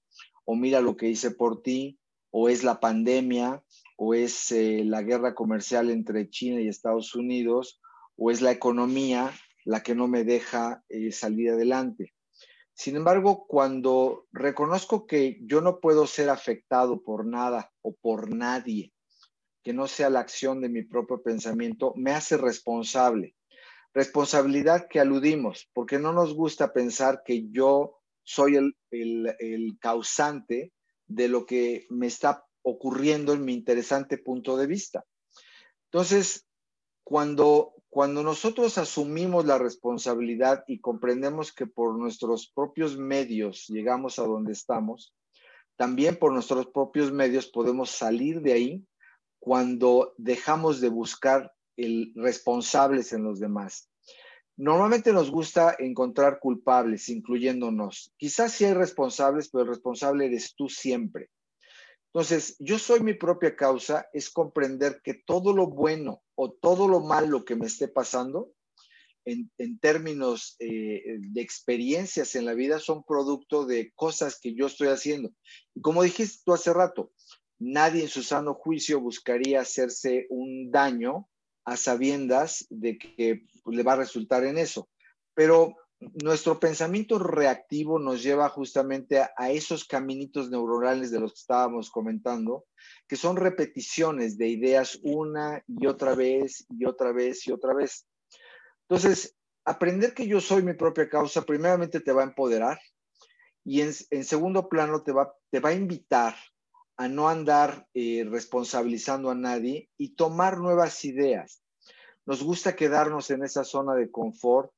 [0.47, 1.99] o mira lo que hice por ti,
[2.31, 3.63] o es la pandemia,
[3.99, 7.79] o es eh, la guerra comercial entre China y Estados Unidos,
[8.17, 9.33] o es la economía
[9.67, 12.15] la que no me deja eh, salir adelante.
[12.73, 18.95] Sin embargo, cuando reconozco que yo no puedo ser afectado por nada o por nadie,
[19.63, 23.37] que no sea la acción de mi propio pensamiento, me hace responsable.
[23.93, 30.73] Responsabilidad que aludimos, porque no nos gusta pensar que yo soy el, causante
[31.07, 35.05] de lo que me está ocurriendo en mi interesante punto de vista.
[35.87, 36.47] Entonces,
[37.03, 44.23] cuando cuando nosotros asumimos la responsabilidad y comprendemos que por nuestros propios medios llegamos a
[44.23, 45.13] donde estamos,
[45.77, 48.87] también por nuestros propios medios podemos salir de ahí
[49.41, 53.91] cuando dejamos de buscar el responsables en los demás.
[54.57, 58.13] Normalmente nos gusta encontrar culpables, incluyéndonos.
[58.19, 61.31] Quizás sí hay responsables, pero el responsable eres tú siempre.
[62.13, 67.01] Entonces, yo soy mi propia causa, es comprender que todo lo bueno o todo lo
[67.01, 68.53] malo que me esté pasando,
[69.25, 74.89] en, términos eh, de experiencias en la vida, son producto de cosas que yo estoy
[74.89, 75.31] haciendo.
[75.75, 77.13] Y como dijiste tú hace rato,
[77.61, 81.29] nadie en su sano juicio buscaría hacerse un daño
[81.65, 84.89] a sabiendas de que le va a resultar en eso.
[85.35, 85.77] Pero
[86.23, 92.65] nuestro pensamiento reactivo nos lleva justamente a, esos caminitos neuronales de los que estábamos comentando,
[93.07, 98.07] que son repeticiones de ideas una y otra vez y otra vez y otra vez.
[98.89, 102.81] Entonces, aprender que yo soy mi propia causa, primeramente te va a empoderar
[103.63, 106.35] y en, segundo plano te va, te va a invitar
[107.01, 111.63] a no andar eh, responsabilizando a nadie y tomar nuevas ideas.
[112.27, 114.71] Nos gusta quedarnos en esa zona de confort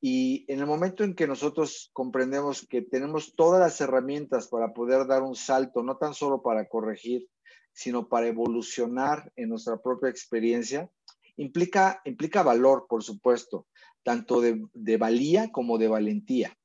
[0.00, 5.06] y en el momento en que nosotros comprendemos que tenemos todas las herramientas para poder
[5.06, 7.28] dar un salto, no tan solo para corregir,
[7.74, 10.88] sino para evolucionar en nuestra propia experiencia,
[11.36, 13.66] implica, implica valor, por supuesto,
[14.02, 16.56] tanto de, valía como de valentía.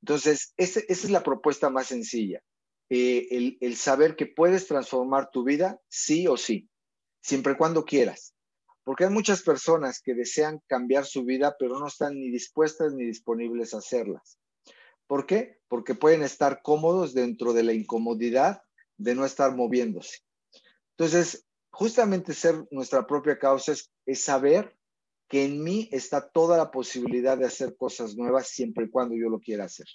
[0.00, 2.40] Entonces, esa es la propuesta más sencilla.
[2.90, 6.70] Eh, el, saber que puedes transformar tu vida sí o sí,
[7.20, 8.34] siempre y cuando quieras
[8.88, 13.04] porque hay muchas personas que desean cambiar su vida, pero no están ni dispuestas ni
[13.04, 14.38] disponibles a hacerlas.
[15.06, 15.60] ¿Por qué?
[15.68, 18.62] Porque pueden estar cómodos dentro de la incomodidad
[18.96, 20.20] de no estar moviéndose.
[20.96, 24.74] Entonces, justamente ser nuestra propia causa es, es saber
[25.28, 29.28] que en mí está toda la posibilidad de hacer cosas nuevas siempre y cuando yo
[29.28, 29.86] lo quiera hacer.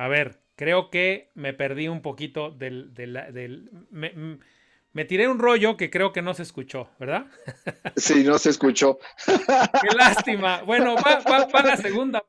[0.00, 2.94] A ver, creo que me perdí un poquito del...
[2.94, 7.26] del, me, tiré un rollo que creo que no se escuchó, ¿verdad?
[7.96, 8.98] Sí, no se escuchó.
[9.26, 10.62] Qué lástima.
[10.62, 11.20] Bueno, va,
[11.52, 12.24] va, la segunda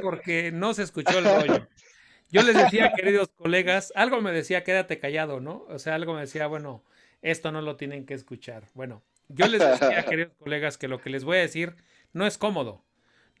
[0.00, 1.68] porque no se escuchó el rollo.
[2.30, 5.66] Yo les decía, queridos colegas, algo me decía, quédate callado, ¿no?
[5.68, 6.82] O sea, algo me decía, bueno,
[7.20, 8.64] esto no lo tienen que escuchar.
[8.72, 11.76] Bueno, yo les decía, queridos colegas, que lo que les voy a decir
[12.14, 12.82] no es cómodo.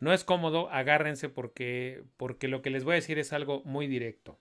[0.00, 3.86] No es cómodo, agárrense porque, porque lo que les voy a decir es algo muy
[3.86, 4.38] directo.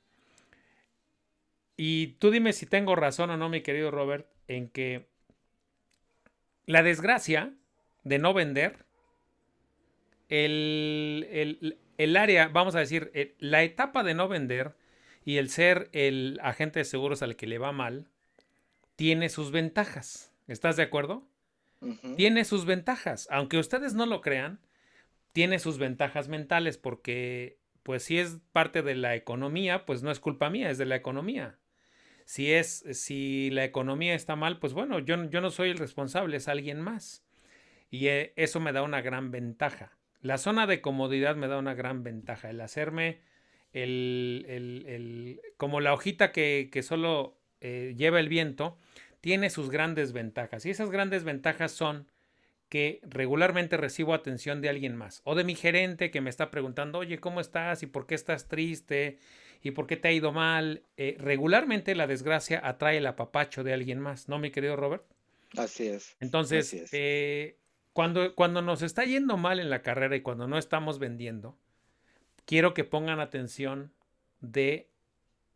[1.75, 5.07] Y tú dime si tengo razón o no, mi querido Robert, en que
[6.65, 7.53] la desgracia
[8.03, 8.85] de no vender,
[10.29, 14.75] el, el, área, vamos a decir, la etapa de no vender
[15.25, 18.07] y el ser el agente de seguros al que le va mal,
[18.95, 20.31] tiene sus ventajas.
[20.47, 21.27] ¿Estás de acuerdo?
[22.17, 23.27] Tiene sus ventajas.
[23.31, 24.59] Aunque ustedes no lo crean,
[25.31, 30.19] tiene sus ventajas mentales porque, pues si es parte de la economía, pues no es
[30.19, 31.57] culpa mía, es de la economía.
[32.25, 36.37] Si es, si la economía está mal, pues bueno, yo, yo no soy el responsable,
[36.37, 37.25] es alguien más.
[37.89, 39.97] Y eh, eso me da una gran ventaja.
[40.21, 42.49] La zona de comodidad me da una gran ventaja.
[42.49, 43.21] El hacerme
[43.73, 48.77] el, el, el como la hojita que, que solo eh, lleva el viento,
[49.21, 50.65] tiene sus grandes ventajas.
[50.65, 52.11] Y esas grandes ventajas son
[52.69, 56.99] que regularmente recibo atención de alguien más o de mi gerente que me está preguntando,
[56.99, 57.81] oye, ¿cómo estás?
[57.81, 59.17] ¿Y por qué estás triste?
[59.61, 60.83] ¿Y por qué te ha ido mal?
[60.95, 65.03] Eh, regularmente la desgracia atrae el apapacho de alguien más, ¿no, mi querido Robert?
[65.57, 66.15] Así es.
[66.19, 67.57] Entonces, eh,
[67.93, 71.57] cuando, cuando nos está yendo mal en la carrera y cuando no estamos vendiendo,
[72.45, 73.91] quiero que pongan atención
[74.41, 74.87] de,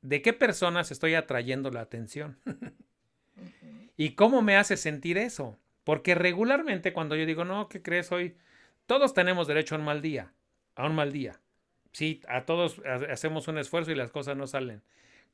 [0.02, 2.39] de qué personas estoy atrayendo la atención.
[3.97, 5.58] ¿Y cómo me hace sentir eso?
[5.83, 8.37] Porque regularmente cuando yo digo, no, ¿qué crees hoy?
[8.85, 10.33] Todos tenemos derecho a un mal día,
[10.75, 11.39] a un mal día.
[11.91, 14.81] Sí, a todos hacemos un esfuerzo y las cosas no salen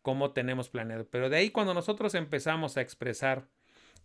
[0.01, 1.07] como tenemos planeado.
[1.09, 3.47] Pero de ahí cuando nosotros empezamos a expresar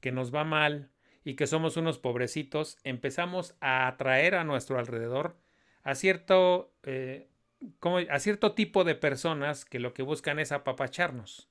[0.01, 0.91] que nos va mal
[1.25, 5.37] y que somos unos pobrecitos, empezamos a atraer a nuestro alrededor
[5.83, 7.29] a cierto, eh,
[7.79, 11.49] como, a cierto tipo de personas que lo que buscan es apapacharnos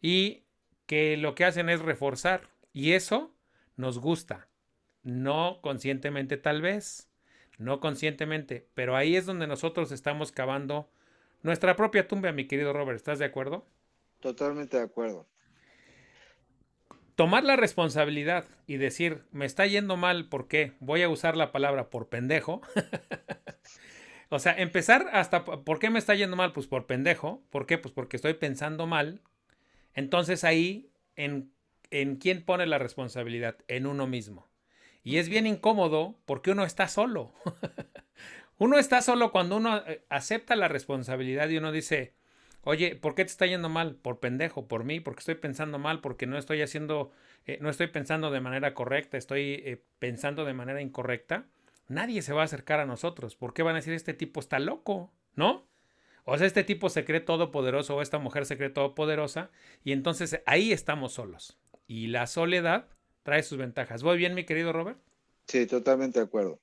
[0.00, 0.44] y
[0.86, 2.48] que lo que hacen es reforzar.
[2.72, 3.34] Y eso
[3.78, 4.48] nos gusta.
[5.02, 7.08] No conscientemente tal vez,
[7.56, 10.90] no conscientemente, pero ahí es donde nosotros estamos cavando
[11.42, 12.96] nuestra propia tumba, mi querido Robert.
[12.96, 13.66] ¿Estás de acuerdo?
[14.20, 15.26] Totalmente de acuerdo.
[17.14, 20.74] Tomar la responsabilidad y decir, me está yendo mal, ¿por qué?
[20.80, 22.60] Voy a usar la palabra por pendejo.
[24.28, 26.52] o sea, empezar hasta, ¿por qué me está yendo mal?
[26.52, 27.42] Pues por pendejo.
[27.50, 27.78] ¿Por qué?
[27.78, 29.20] Pues porque estoy pensando mal.
[29.94, 31.50] Entonces ahí, en
[31.90, 34.48] en quién pone la responsabilidad, en uno mismo.
[35.02, 37.32] Y es bien incómodo porque uno está solo.
[38.58, 42.14] uno está solo cuando uno eh, acepta la responsabilidad y uno dice,
[42.62, 43.94] oye, ¿por qué te está yendo mal?
[43.94, 47.10] Por pendejo, por mí, porque estoy pensando mal, porque no estoy haciendo,
[47.46, 51.46] eh, no estoy pensando de manera correcta, estoy eh, pensando de manera incorrecta.
[51.88, 53.34] Nadie se va a acercar a nosotros.
[53.34, 55.10] ¿Por qué van a decir este tipo está loco?
[55.34, 55.66] ¿No?
[56.24, 59.50] O sea, este tipo se cree todopoderoso o esta mujer se cree todopoderosa
[59.82, 62.86] y entonces ahí estamos solos y la soledad
[63.24, 64.04] trae sus ventajas.
[64.04, 65.00] ¿Voy bien, mi querido Robert?
[65.48, 66.60] Sí, totalmente de acuerdo.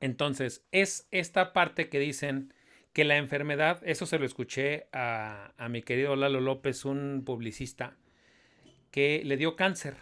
[0.00, 2.52] Entonces, es esta parte que dicen
[2.92, 7.96] que la enfermedad, eso se lo escuché a, mi querido Lalo López, un publicista,
[8.90, 9.96] que le dio cáncer.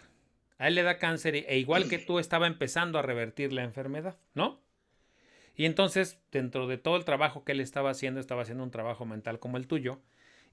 [0.58, 4.16] A él le da cáncer e igual que tú estaba empezando a revertir la enfermedad,
[4.34, 4.60] ¿no?
[5.54, 9.04] Y entonces, dentro de todo el trabajo que él estaba haciendo, estaba haciendo un trabajo
[9.04, 10.00] mental como el tuyo,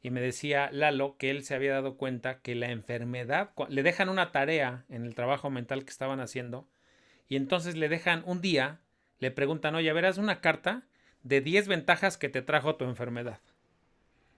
[0.01, 4.09] y me decía Lalo que él se había dado cuenta que la enfermedad, le dejan
[4.09, 6.67] una tarea en el trabajo mental que estaban haciendo
[7.27, 8.79] y entonces le dejan un día,
[9.19, 10.83] le preguntan, oye, verás una carta
[11.23, 13.39] de 10 ventajas que te trajo tu enfermedad.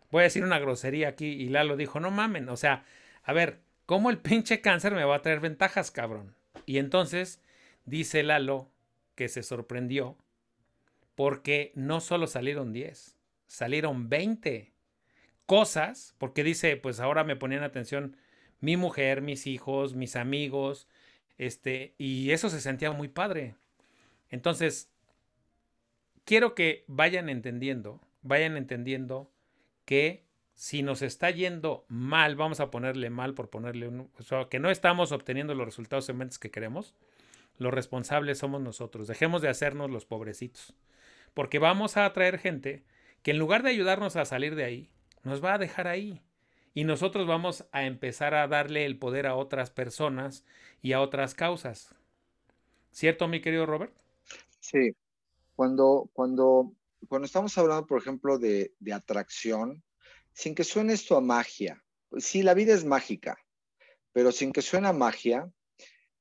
[0.10, 2.84] Voy a decir una grosería aquí y Lalo dijo, no mamen, o sea,
[3.24, 6.36] a ver, ¿cómo el pinche cáncer me va a traer ventajas, cabrón?
[6.66, 7.42] Y entonces
[7.86, 8.72] dice Lalo
[9.16, 10.18] que se sorprendió
[11.16, 14.71] porque no solo salieron 10, salieron 20
[15.52, 18.16] cosas, porque dice, pues ahora me ponían atención
[18.62, 20.88] mi mujer, mis hijos, mis amigos,
[21.38, 23.56] este, y eso se sentía muy padre.
[24.30, 24.90] Entonces,
[26.24, 29.30] quiero que vayan entendiendo, vayan entendiendo
[29.84, 30.24] que
[30.54, 34.60] si nos está yendo mal, vamos a ponerle mal por ponerle un, o sea, que
[34.60, 36.96] no estamos obteniendo los resultados sementes que queremos,
[37.58, 39.06] los responsables somos nosotros.
[39.06, 40.74] Dejemos de hacernos los pobrecitos.
[41.34, 42.86] Porque vamos a atraer gente
[43.22, 44.90] que en lugar de ayudarnos a salir de ahí,
[45.24, 46.22] nos va a dejar ahí.
[46.74, 50.46] Y nosotros vamos a empezar a darle el poder a otras personas
[50.82, 51.94] y a otras causas.
[52.92, 53.94] ¿Cierto, mi querido Robert?
[54.60, 54.96] Sí.
[55.56, 56.74] Cuando, cuando,
[57.08, 59.84] cuando estamos hablando, por ejemplo, de, de atracción,
[60.34, 61.84] sin que suene esto a magia,
[62.18, 63.38] sí, la vida es mágica,
[64.14, 65.52] pero sin que suene a magia,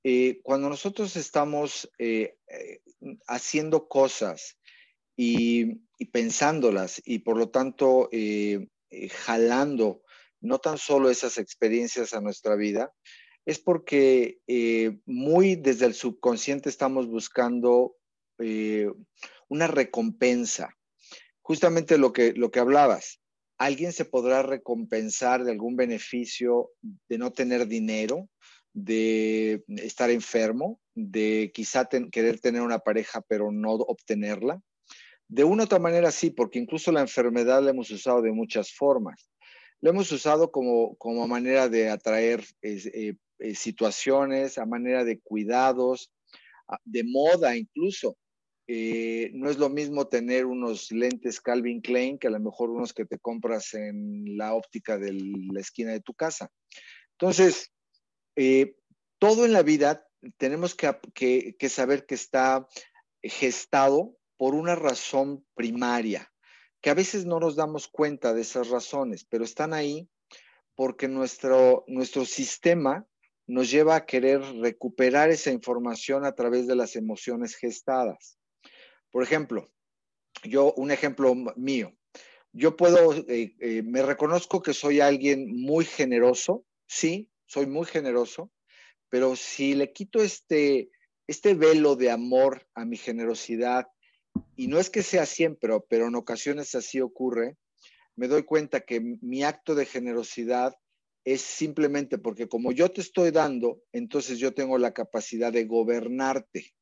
[0.03, 2.80] eh, cuando nosotros estamos eh, eh,
[3.26, 4.59] haciendo cosas
[5.14, 5.80] y,
[6.12, 8.09] pensándolas y por lo tanto
[9.11, 10.03] jalando
[10.41, 12.93] no tan solo esas experiencias a nuestra vida,
[13.47, 14.38] es porque
[15.07, 17.97] muy desde el subconsciente estamos buscando
[19.49, 20.76] una recompensa.
[21.43, 23.20] Justamente lo que, lo que hablabas,
[23.59, 26.70] alguien se podrá recompensar de algún beneficio
[27.09, 28.28] de no tener dinero,
[28.72, 34.62] de estar enfermo, de quizá querer tener una pareja pero no obtenerla.
[35.31, 38.72] De una u otra manera sí, porque incluso la enfermedad la hemos usado de muchas
[38.72, 39.31] formas.
[39.81, 46.11] La hemos usado como, como manera de atraer eh, eh, situaciones, a manera de cuidados,
[46.85, 48.16] de moda incluso.
[48.66, 52.93] Eh, no es lo mismo tener unos lentes Calvin Klein que a lo mejor unos
[52.93, 56.51] que te compras en la óptica de la esquina de tu casa.
[57.12, 57.72] Entonces,
[59.20, 60.05] todo en la vida
[60.39, 62.66] tenemos que, saber que está
[63.22, 66.32] gestado por una razón primaria,
[66.80, 70.09] que a veces no nos damos cuenta de esas razones, pero están ahí
[70.74, 73.07] porque nuestro, nuestro sistema
[73.47, 78.38] nos lleva a querer recuperar esa información a través de las emociones gestadas.
[79.11, 79.70] Por ejemplo,
[80.43, 81.93] yo, un ejemplo mío,
[82.55, 88.51] yo puedo, eh, eh, me reconozco que soy alguien muy generoso, sí, soy muy generoso,
[89.11, 90.88] pero si le quito este,
[91.26, 93.86] este velo de amor a mi generosidad,
[94.57, 97.57] y no es que sea siempre, pero en ocasiones así ocurre,
[98.16, 100.74] me doy cuenta que mi acto de generosidad
[101.24, 106.72] es simplemente porque como yo te estoy dando, entonces yo tengo la capacidad de gobernarte.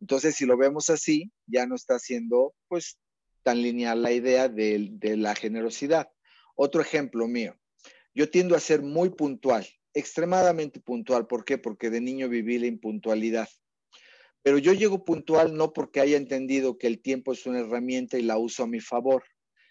[0.00, 2.98] Entonces, si lo vemos así, ya no está siendo pues
[3.42, 6.08] tan lineal la idea de, de la generosidad.
[6.54, 7.56] Otro ejemplo mío,
[8.14, 9.66] yo tiendo a ser muy puntual
[9.98, 11.26] extremadamente puntual.
[11.26, 11.58] ¿Por qué?
[11.58, 13.48] Porque de niño viví la impuntualidad.
[14.42, 18.22] Pero yo llego puntual no porque haya entendido que el tiempo es una herramienta y
[18.22, 19.24] la uso a mi favor,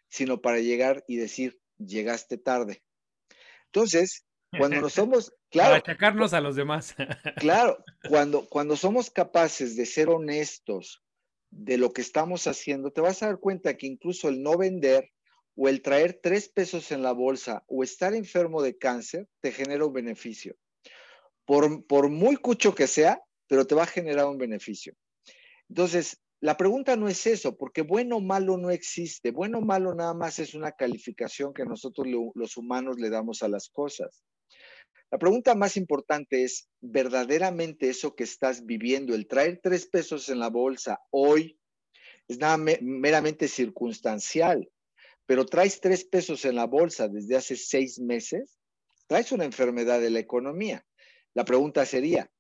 [0.09, 2.84] sino para llegar y decir, llegaste tarde.
[3.65, 4.26] Entonces,
[4.57, 5.72] cuando no somos, claro.
[5.72, 6.95] Para achacarnos a los demás.
[7.38, 11.03] claro, cuando, cuando somos capaces de ser honestos
[11.49, 15.11] de lo que estamos haciendo, te vas a dar cuenta que incluso el no vender
[15.55, 19.86] o el traer tres pesos en la bolsa o estar enfermo de cáncer te genera
[19.86, 20.55] un beneficio.
[21.45, 24.93] Por, por muy cucho que sea, pero te va a generar un beneficio.
[25.70, 29.32] Entonces, la pregunta no es eso, porque bueno o malo no existe.
[29.32, 33.48] Bueno o malo nada más es una calificación que nosotros los humanos le damos a
[33.48, 34.24] las cosas.
[35.10, 40.39] La pregunta más importante es, ¿verdaderamente eso que estás viviendo, el traer tres pesos en
[40.39, 41.58] la bolsa hoy,
[42.28, 44.70] es nada meramente circunstancial?
[45.28, 48.58] pero traes tres pesos en la bolsa desde hace seis meses,
[49.08, 50.86] traes una enfermedad de la economía.
[51.34, 52.32] La pregunta sería,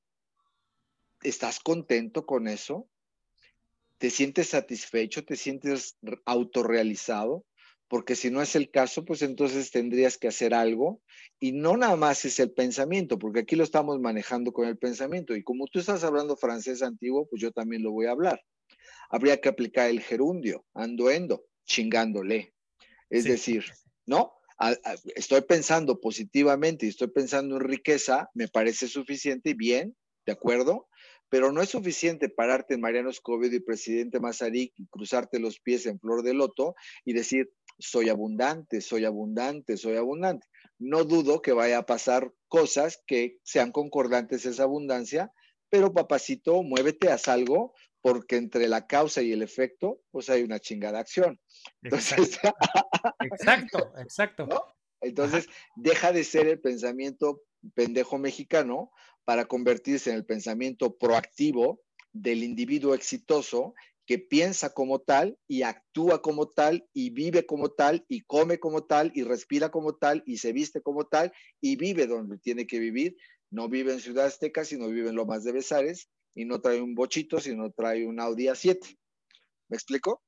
[1.27, 2.87] ¿estás contento con eso?
[3.97, 5.25] ¿Te sientes satisfecho?
[5.25, 7.45] ¿Te sientes autorrealizado?
[7.87, 11.01] Porque si no es el caso, pues entonces tendrías que hacer algo.
[11.39, 15.35] Y no nada más es el pensamiento, porque aquí lo estamos manejando con el pensamiento.
[15.35, 18.41] Y como tú estás hablando francés antiguo, pues yo también lo voy a hablar.
[19.09, 22.53] Habría que aplicar el gerundio, ando, chingándole.
[23.09, 23.63] Es decir,
[24.05, 24.33] ¿no?
[25.15, 30.87] estoy pensando positivamente y estoy pensando en riqueza, me parece suficiente y bien, ¿de acuerdo?
[31.29, 35.85] Pero no es suficiente pararte en Mariano Escobedo y presidente Mazarik y cruzarte los pies
[35.85, 36.75] en flor de loto
[37.05, 40.47] y decir, soy abundante, soy abundante, soy abundante.
[40.79, 45.31] No dudo que vaya a pasar cosas que sean concordantes esa abundancia,
[45.69, 50.59] pero papacito, muévete, haz algo, porque entre la causa y el efecto, pues hay una
[50.59, 51.39] chingada acción.
[51.81, 52.39] Entonces,
[53.19, 54.47] exacto, exacto.
[55.01, 57.41] Entonces, deja de ser el pensamiento
[57.75, 58.91] pendejo mexicano
[59.25, 61.81] para convertirse en el pensamiento proactivo
[62.13, 63.73] del individuo exitoso
[64.07, 68.85] que piensa como tal y actúa como tal y vive como tal y come como
[68.85, 72.79] tal y respira como tal y se viste como tal y vive donde tiene que
[72.79, 73.17] vivir.
[73.51, 76.95] No vive en Ciudad Azteca, sino vive en Lomas de Besares y no trae un
[76.95, 78.97] bochito, sino trae un Audi A7.
[79.67, 80.23] ¿Me explico?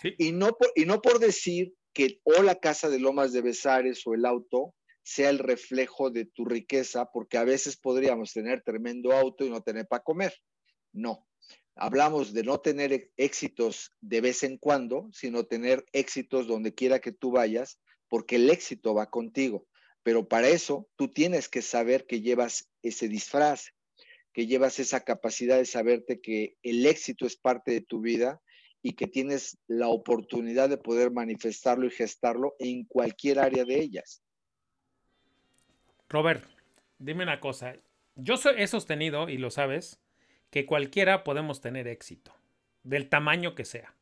[0.00, 0.14] Sí.
[0.16, 4.06] Y, no por, y no por decir que o la casa de Lomas de Besares
[4.06, 4.72] o el auto
[5.02, 9.62] sea el reflejo de tu riqueza, porque a veces podríamos tener tremendo auto y no
[9.62, 10.32] tener para comer.
[10.92, 11.26] No,
[11.74, 17.10] hablamos de no tener éxitos de vez en cuando, sino tener éxitos donde quiera que
[17.10, 19.66] tú vayas, porque el éxito va contigo.
[20.04, 23.72] Pero para eso tú tienes que saber que llevas ese disfraz,
[24.32, 28.40] que llevas esa capacidad de saberte que el éxito es parte de tu vida
[28.82, 34.22] y que tienes la oportunidad de poder manifestarlo y gestarlo en cualquier área de ellas.
[36.08, 36.44] Robert,
[36.98, 37.74] dime una cosa.
[38.14, 40.00] Yo he sostenido, y lo sabes,
[40.50, 42.34] que cualquiera podemos tener éxito,
[42.82, 43.94] del tamaño que sea.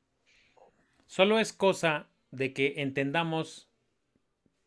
[1.06, 3.68] Solo es cosa de que entendamos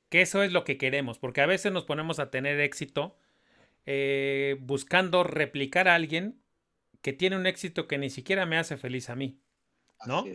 [0.10, 3.18] que eso es lo que queremos, porque a veces nos ponemos a tener éxito
[3.86, 6.42] eh, buscando replicar a alguien
[7.02, 9.40] que tiene un éxito que ni siquiera me hace feliz a mí,
[10.06, 10.26] ¿no?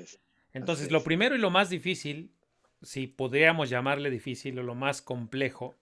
[0.52, 2.30] Entonces, lo primero y lo más difícil,
[2.82, 5.74] si podríamos llamarle difícil o lo más complejo,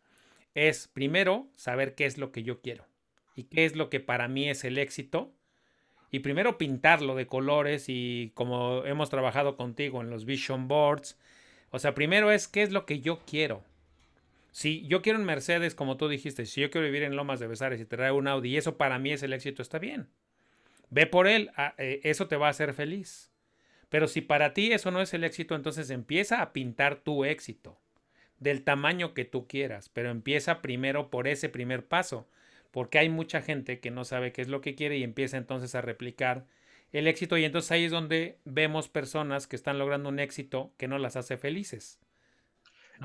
[0.55, 2.87] es primero saber qué es lo que yo quiero
[3.35, 5.33] y qué es lo que para mí es el éxito
[6.11, 11.19] y primero pintarlo de colores y como hemos trabajado contigo en los vision boards.
[11.71, 13.65] O sea, primero es qué es lo que yo quiero.
[14.51, 17.47] Si yo quiero un Mercedes, como tú dijiste, si yo quiero vivir en Lomas de
[17.47, 20.11] Besares y te trae un Audi y eso para mí es el éxito, está bien.
[20.91, 23.32] Ve por él, ah, eh, eso te va a hacer feliz.
[23.93, 27.79] Pero si para ti eso no es el éxito, entonces empieza a pintar tu éxito
[28.41, 32.27] del tamaño que tú quieras, pero empieza primero por ese primer paso
[32.71, 35.75] porque hay mucha gente que no sabe qué es lo que quiere y empieza entonces
[35.75, 36.47] a replicar
[36.93, 40.89] el éxito y entonces ahí es donde vemos personas que están logrando un éxito que
[40.89, 41.99] no las hace felices.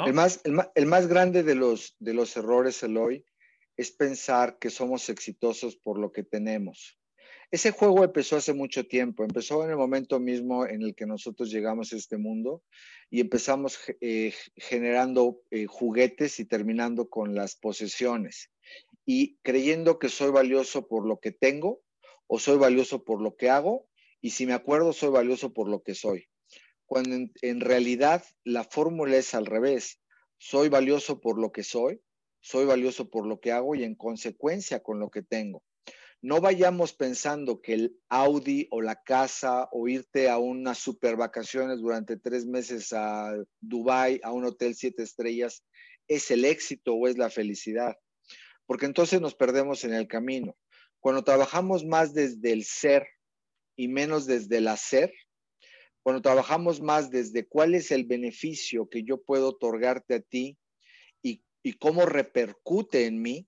[0.06, 3.26] El, más, el, más, grande de los, de los errores, Eloy,
[3.76, 6.97] es pensar que somos exitosos por lo que tenemos.
[7.50, 11.50] Ese juego empezó hace mucho tiempo, empezó en el momento mismo en el que nosotros
[11.50, 12.62] llegamos a este mundo
[13.10, 18.52] y empezamos eh, generando eh, juguetes y terminando con las posesiones
[19.06, 21.82] y creyendo que soy valioso por lo que tengo
[22.28, 23.88] o soy valioso por lo que hago
[24.22, 26.28] y si me acuerdo soy valioso por lo que soy.
[26.86, 30.02] Cuando en, realidad la fórmula es al revés.
[30.38, 32.02] Soy valioso por lo que soy,
[32.42, 35.64] soy valioso por lo que hago y en consecuencia con lo que tengo.
[36.22, 41.80] No vayamos pensando que el Audi o la casa o irte a unas super vacaciones
[41.80, 45.64] durante tres meses a Dubai, a un hotel siete estrellas,
[46.08, 47.96] es el éxito o es la felicidad
[48.68, 50.56] porque entonces nos perdemos en el camino.
[51.00, 53.08] Cuando trabajamos más desde el ser
[53.76, 55.12] y menos desde el hacer,
[56.04, 60.58] cuando trabajamos más desde cuál es el beneficio que yo puedo otorgarte a ti
[61.24, 61.42] y,
[61.80, 63.46] cómo repercute en mí,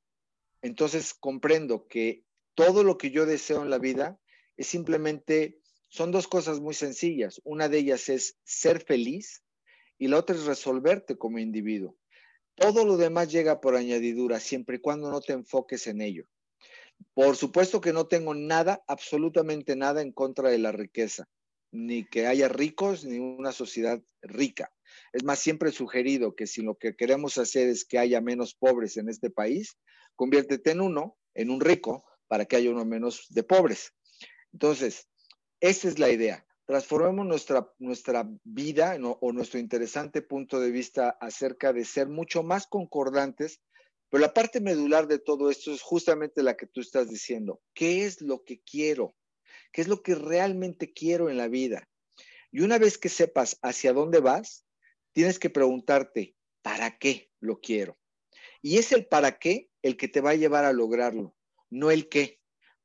[0.61, 2.25] entonces comprendo que
[2.59, 4.19] todo lo que yo deseo en la vida
[4.57, 7.39] es simplemente, son dos cosas muy sencillas.
[7.45, 9.45] Una de ellas es ser feliz
[9.97, 11.95] y la otra es resolverte como individuo.
[12.55, 16.25] Todo lo demás llega por añadidura, siempre y cuando no te enfoques en ello.
[17.13, 21.29] Por supuesto que no tengo nada, absolutamente nada en contra de la riqueza,
[21.71, 24.69] ni que haya ricos, ni una sociedad rica.
[25.13, 28.53] Es más, siempre he sugerido que si lo que queremos hacer es que haya menos
[28.53, 29.77] pobres en este país,
[30.17, 33.93] conviértete en uno, en un rico, para que haya uno menos de pobres.
[34.53, 35.09] Entonces,
[35.59, 41.73] esa es la idea transformemos nuestra, nuestra vida o nuestro interesante punto de vista acerca
[41.73, 43.59] de ser mucho más concordantes,
[44.07, 47.59] pero la parte medular de todo esto es justamente la que tú estás diciendo.
[47.73, 49.15] ¿Qué es lo que quiero?
[49.71, 51.89] ¿Qué es lo que realmente quiero en la vida?
[52.51, 54.63] Y una vez que sepas hacia dónde vas,
[55.13, 57.97] tienes que preguntarte, ¿para qué lo quiero?
[58.61, 61.35] Y es el para qué el que te va a llevar a lograrlo,
[61.69, 62.39] no el qué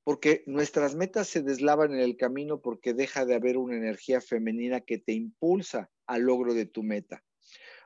[0.05, 4.83] porque nuestras metas se deslavan en el camino porque deja de haber una energía femenina
[4.83, 7.25] que te impulsa al logro de tu meta.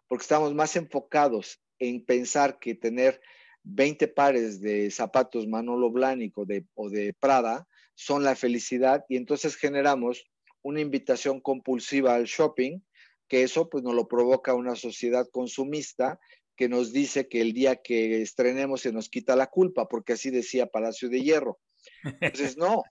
[0.09, 3.21] Porque estamos más enfocados en pensar que tener
[3.63, 9.57] 20 pares de zapatos Manolo Blahnik de, o de Prada son la felicidad y entonces
[9.57, 10.25] generamos
[10.63, 12.81] una invitación compulsiva al shopping,
[13.29, 16.19] que eso pues nos lo provoca una sociedad consumista
[16.59, 20.31] que nos dice que el día que estrenemos se nos quita la culpa, porque así
[20.31, 21.61] decía Palacio de Hierro.
[22.21, 22.83] Entonces, no,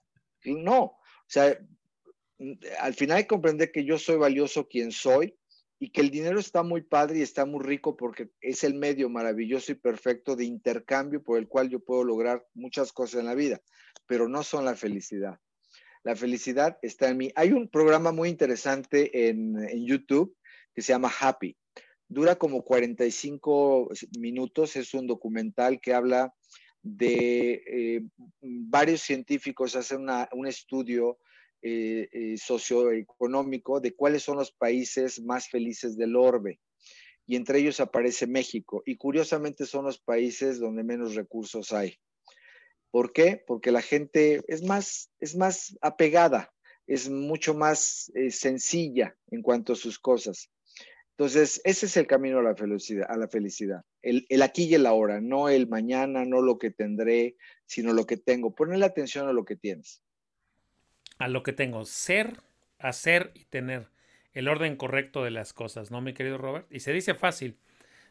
[0.46, 0.82] no.
[0.84, 0.96] O
[1.26, 1.58] sea,
[2.80, 5.36] al final comprender que yo soy valioso quien soy
[5.78, 9.10] y que el dinero está muy padre y está muy rico porque es el medio
[9.10, 13.34] maravilloso y perfecto de intercambio por el cual yo puedo lograr muchas cosas en la
[13.34, 13.60] vida,
[14.06, 15.38] pero no son la felicidad.
[16.04, 17.32] La felicidad está en mí.
[17.34, 20.34] Hay un programa muy interesante en, en YouTube
[20.74, 21.54] que se llama Happy.
[22.08, 26.34] Dura como 45 minutos, es un documental que habla
[26.82, 28.02] de eh,
[28.40, 31.18] varios científicos, hacen un estudio
[31.60, 36.60] eh, eh, socioeconómico de cuáles son los países más felices del orbe.
[37.26, 38.82] Y entre ellos aparece México.
[38.86, 41.98] Y curiosamente son los países donde menos recursos hay.
[42.90, 43.42] ¿Por qué?
[43.46, 46.54] Porque la gente es más, es más apegada,
[46.86, 50.50] es mucho más sencilla en cuanto a sus cosas.
[51.18, 53.84] Entonces, ese es el camino a la felicidad, a la felicidad.
[54.02, 57.34] El, aquí y el ahora, no el mañana, no lo que tendré,
[57.66, 58.54] sino lo que tengo.
[58.54, 60.00] Ponerle atención a lo que tienes.
[61.18, 61.84] A lo que tengo.
[61.86, 62.34] Ser,
[62.78, 63.88] hacer y tener
[64.32, 66.68] el orden correcto de las cosas, ¿no, mi querido Robert?
[66.70, 67.58] Y se dice fácil.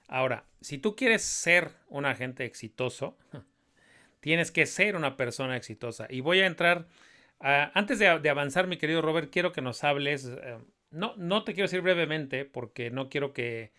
[0.10, 3.18] Ahora, si tú quieres ser un agente exitoso,
[4.20, 6.08] tienes que ser una persona exitosa.
[6.10, 6.90] Y voy a entrar,
[7.40, 10.58] antes de, avanzar, mi querido Robert, quiero que nos hables eh,
[10.92, 13.72] no, no te quiero decir brevemente porque no quiero que,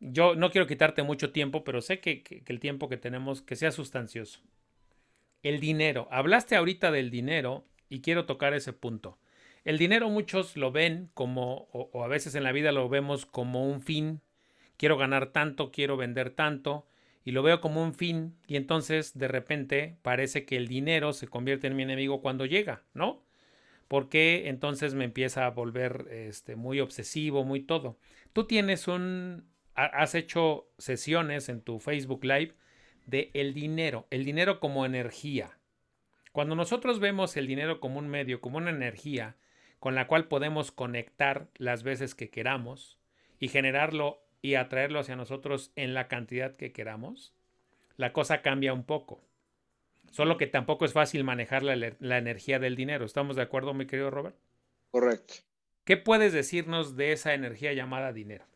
[0.00, 3.70] yo no quiero quitarte mucho tiempo, pero sé que, el tiempo que tenemos que sea
[3.70, 4.40] sustancioso.
[5.42, 6.08] El dinero.
[6.10, 9.18] Hablaste ahorita del dinero y quiero tocar ese punto.
[9.64, 13.66] El dinero muchos lo ven como, o, a veces en la vida lo vemos como
[13.66, 14.20] un fin.
[14.76, 16.86] Quiero ganar tanto, quiero vender tanto,
[17.24, 21.28] y lo veo como un fin, y entonces de repente parece que el dinero se
[21.28, 23.22] convierte en mi enemigo cuando llega, ¿no?
[23.88, 27.98] Porque entonces me empieza a volver este, muy obsesivo, muy todo.
[28.32, 32.54] Tú tienes un, has hecho sesiones en tu Facebook Live
[33.06, 35.58] de el dinero, el dinero como energía.
[36.32, 39.36] Cuando nosotros vemos el dinero como un medio, como una energía
[39.78, 42.98] con la cual podemos conectar las veces que queramos
[43.38, 47.34] y generarlo y atraerlo hacia nosotros en la cantidad que queramos,
[47.96, 49.22] la cosa cambia un poco.
[50.14, 53.04] Solo que tampoco es fácil manejar la, energía del dinero.
[53.04, 54.36] ¿Estamos de acuerdo, mi querido Robert?
[54.92, 55.34] Correcto.
[55.82, 58.46] ¿Qué puedes decirnos de esa energía llamada dinero?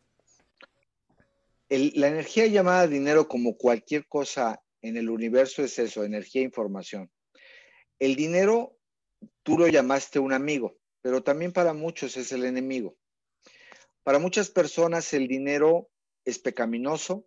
[1.68, 7.10] la energía llamada dinero, como cualquier cosa en el universo, es eso, energía e información.
[7.98, 8.78] El dinero,
[9.42, 12.96] tú lo llamaste un amigo, pero también para muchos es el enemigo.
[14.04, 15.90] Para muchas personas el dinero
[16.24, 17.26] es pecaminoso,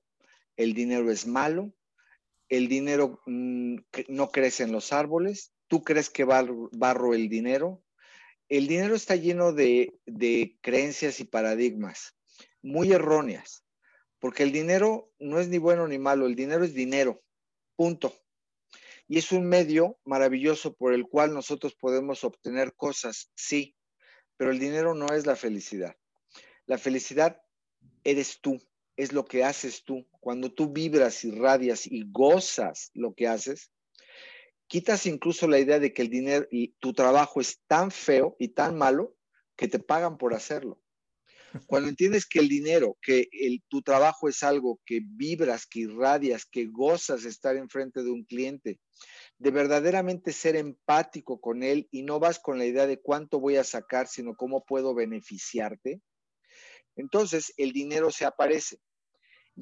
[0.55, 1.73] el dinero es malo,
[2.51, 3.77] el dinero mm,
[4.09, 7.83] no crece en los árboles, tú crees que barro, el dinero.
[8.49, 12.13] El dinero está lleno de creencias y paradigmas
[12.61, 13.63] muy erróneas,
[14.19, 17.23] porque el dinero no es ni bueno ni malo, el dinero es dinero,
[17.75, 18.13] punto.
[19.07, 23.75] Y es un medio maravilloso por el cual nosotros podemos obtener cosas, sí,
[24.37, 25.95] pero el dinero no es la felicidad.
[26.65, 27.41] La felicidad
[28.03, 28.61] eres tú,
[29.01, 30.07] es lo que haces tú.
[30.19, 33.71] Cuando tú vibras y radias y gozas lo que haces,
[34.67, 38.49] quitas incluso la idea de que el dinero y tu trabajo es tan feo y
[38.49, 39.15] tan malo
[39.55, 40.79] que te pagan por hacerlo.
[41.65, 46.45] Cuando entiendes que el dinero, que el, tu trabajo es algo que vibras, que irradias,
[46.45, 48.79] que gozas estar enfrente de un cliente,
[49.37, 53.57] de verdaderamente ser empático con él y no vas con la idea de cuánto voy
[53.57, 56.01] a sacar, sino cómo puedo beneficiarte,
[56.95, 58.77] entonces el dinero se aparece.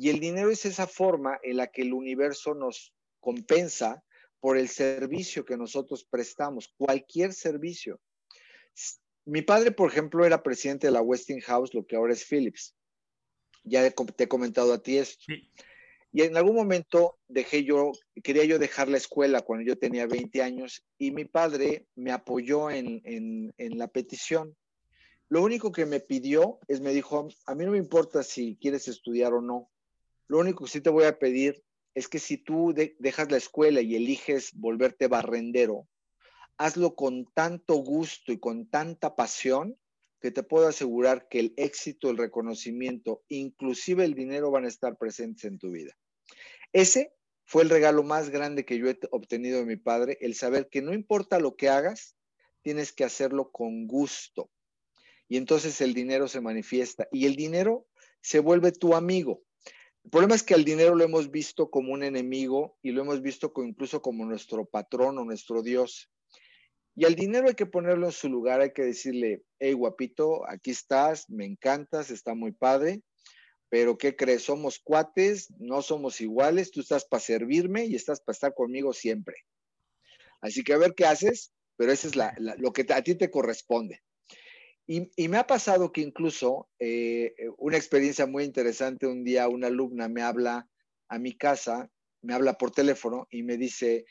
[0.01, 4.01] Y el dinero es esa forma en la que el universo nos compensa
[4.39, 7.99] por el servicio que nosotros prestamos, cualquier servicio.
[9.25, 12.73] Mi padre, por ejemplo, era presidente de la Westinghouse, lo que ahora es Philips.
[13.65, 15.25] Ya te he comentado a ti esto.
[16.13, 17.91] Y en algún momento dejé yo,
[18.23, 22.71] quería yo dejar la escuela cuando yo tenía 20 años y mi padre me apoyó
[22.71, 24.55] en, en la petición.
[25.27, 28.87] Lo único que me pidió es, me dijo, a mí no me importa si quieres
[28.87, 29.69] estudiar o no.
[30.29, 31.61] Lo único que sí te voy a pedir
[31.95, 35.89] es que si tú dejas la escuela y eliges volverte barrendero,
[36.57, 39.77] hazlo con tanto gusto y con tanta pasión
[40.21, 44.97] que te puedo asegurar que el éxito, el reconocimiento, inclusive el dinero van a estar
[44.97, 45.97] presentes en tu vida.
[46.73, 47.11] Ese
[47.45, 50.83] fue el regalo más grande que yo he obtenido de mi padre, el saber que
[50.83, 52.15] no importa lo que hagas,
[52.61, 54.51] tienes que hacerlo con gusto,
[55.27, 57.87] y entonces el dinero se manifiesta y el dinero
[58.21, 59.41] se vuelve tu amigo.
[60.09, 63.21] El problema es que al dinero lo hemos visto como un enemigo y lo hemos
[63.21, 66.09] visto incluso como nuestro patrón o nuestro Dios.
[66.95, 70.71] Y al dinero hay que ponerlo en su lugar, hay que decirle, hey guapito, aquí
[70.71, 73.03] estás, me encantas, está muy padre,
[73.69, 74.41] pero ¿qué crees?
[74.41, 79.35] Somos cuates, no somos iguales, tú estás para servirme y estás para estar conmigo siempre.
[80.41, 84.01] Así que a ver qué haces, pero eso es lo que a ti te corresponde.
[84.91, 90.09] Y, me ha pasado que incluso eh, una experiencia muy interesante, un día una alumna
[90.09, 90.67] me habla
[91.07, 91.91] a mi casa,
[92.23, 94.05] me habla por teléfono y me dice,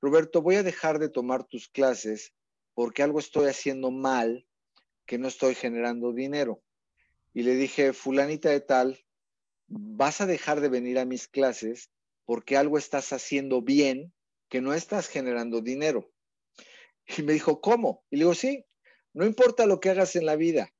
[0.00, 2.32] Roberto, voy a dejar de tomar tus clases
[2.72, 4.46] porque algo estoy haciendo mal
[5.04, 6.62] que no estoy generando dinero.
[7.34, 9.04] Y le dije, fulanita de tal,
[9.66, 11.90] vas a dejar de venir a mis clases
[12.24, 14.14] porque algo estás haciendo bien
[14.48, 16.10] que no estás generando dinero.
[17.18, 18.02] Y me dijo, ¿cómo?
[18.08, 18.64] Y le digo, sí,
[19.14, 20.72] no importa lo que hagas en la vida,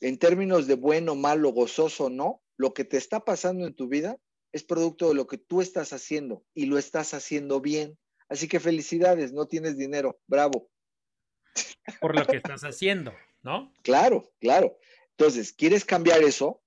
[0.00, 4.18] en términos de bueno, malo, gozoso, no, lo que te está pasando en tu vida
[4.52, 7.98] es producto de lo que tú estás haciendo y lo estás haciendo bien.
[8.28, 10.70] Así que felicidades, no tienes dinero, bravo.
[12.00, 13.12] Por lo que estás haciendo,
[13.42, 13.72] ¿no?
[13.82, 14.78] Claro, claro.
[15.16, 16.62] Entonces, ¿quieres cambiar eso?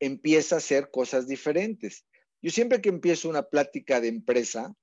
[0.00, 2.06] Empieza a hacer cosas diferentes.
[2.42, 4.74] Yo siempre que empiezo una plática de empresa,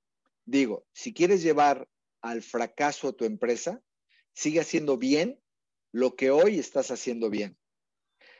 [0.44, 1.88] digo, si quieres llevar
[2.20, 3.80] al fracaso a tu empresa,
[4.32, 5.40] sigue haciendo bien
[5.94, 7.56] lo que hoy estás haciendo bien.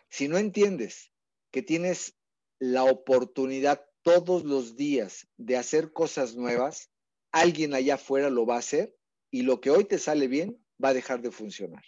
[0.09, 1.13] Si no entiendes
[1.53, 2.19] que tienes
[2.59, 6.91] la oportunidad todos los días de hacer cosas nuevas,
[7.31, 8.97] alguien allá afuera lo va a hacer
[9.31, 11.85] y lo que hoy te sale bien va a dejar de funcionar.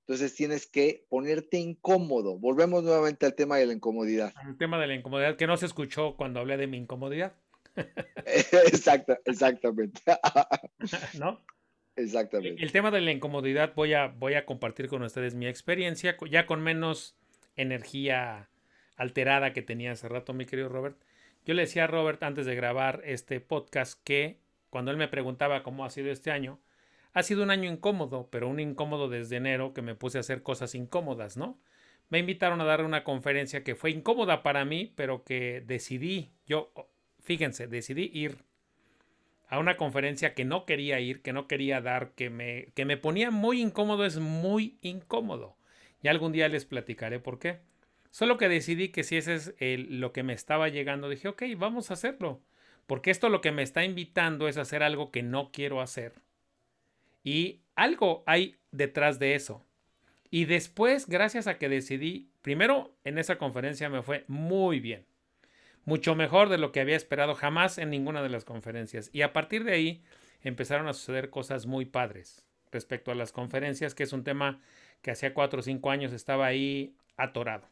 [0.00, 2.38] Entonces tienes que ponerte incómodo.
[2.38, 4.34] Volvemos nuevamente al tema de la incomodidad.
[4.46, 7.34] El tema de la incomodidad que no se escuchó cuando hablé de mi incomodidad.
[8.26, 10.02] Exacto, exactamente.
[11.18, 11.42] ¿No?
[11.96, 12.62] Exactamente.
[12.62, 16.46] El tema de la incomodidad voy a, voy a compartir con ustedes mi experiencia, ya
[16.46, 17.16] con menos
[17.56, 18.48] energía
[18.96, 20.96] alterada que tenía hace rato, mi querido Robert.
[21.44, 24.38] Yo le decía a Robert antes de grabar este podcast que
[24.70, 26.58] cuando él me preguntaba cómo ha sido este año,
[27.12, 30.42] ha sido un año incómodo, pero un incómodo desde enero que me puse a hacer
[30.42, 31.60] cosas incómodas, ¿no?
[32.08, 36.72] Me invitaron a dar una conferencia que fue incómoda para mí, pero que decidí, yo,
[37.20, 38.38] fíjense, decidí ir
[39.48, 42.96] a una conferencia que no quería ir, que no quería dar, que me, que me
[42.96, 45.56] ponía muy incómodo, es muy incómodo.
[46.02, 47.60] Y algún día les platicaré por qué.
[48.10, 51.90] Solo que decidí que si ese es lo que me estaba llegando, dije, ok, vamos
[51.90, 52.40] a hacerlo.
[52.86, 56.12] Porque esto lo que me está invitando es hacer algo que no quiero hacer.
[57.22, 59.64] Y algo hay detrás de eso.
[60.30, 65.06] Y después, gracias a que decidí, primero en esa conferencia me fue muy bien.
[65.84, 69.10] Mucho mejor de lo que había esperado jamás en ninguna de las conferencias.
[69.12, 70.02] Y a partir de ahí
[70.42, 74.60] empezaron a suceder cosas muy padres respecto a las conferencias, que es un tema
[75.02, 77.68] que hacía cuatro o cinco años estaba ahí atorado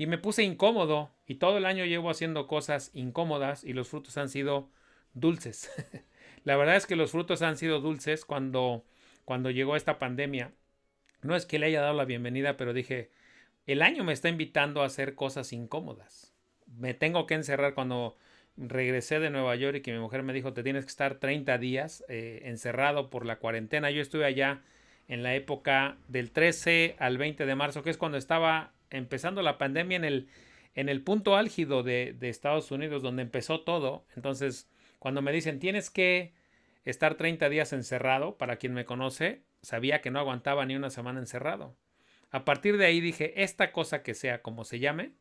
[0.00, 4.16] y me puse incómodo y todo el año llevo haciendo cosas incómodas y los frutos
[4.16, 4.70] han sido
[5.12, 5.70] dulces.
[6.44, 8.82] la verdad es que los frutos han sido dulces cuando,
[9.26, 10.54] cuando llegó esta pandemia.
[11.20, 13.10] No es que le haya dado la bienvenida, pero dije,
[13.66, 16.29] el año me está invitando a hacer cosas incómodas.
[16.76, 18.16] Me tengo que encerrar cuando
[18.56, 21.58] regresé de Nueva York y que mi mujer me dijo, te tienes que estar 30
[21.58, 23.90] días eh, encerrado por la cuarentena.
[23.90, 24.62] Yo estuve allá
[25.08, 29.58] en la época del 13 al 20 de marzo, que es cuando estaba empezando la
[29.58, 30.28] pandemia en el,
[30.74, 34.04] en el punto álgido de, de, Estados Unidos, donde empezó todo.
[34.14, 34.68] Entonces,
[34.98, 36.32] cuando me dicen tienes que
[36.84, 41.20] estar 30 días encerrado, para quien me conoce, sabía que no aguantaba ni una semana
[41.20, 41.76] encerrado.
[42.30, 45.12] A partir de ahí dije, esta cosa que sea como se llame,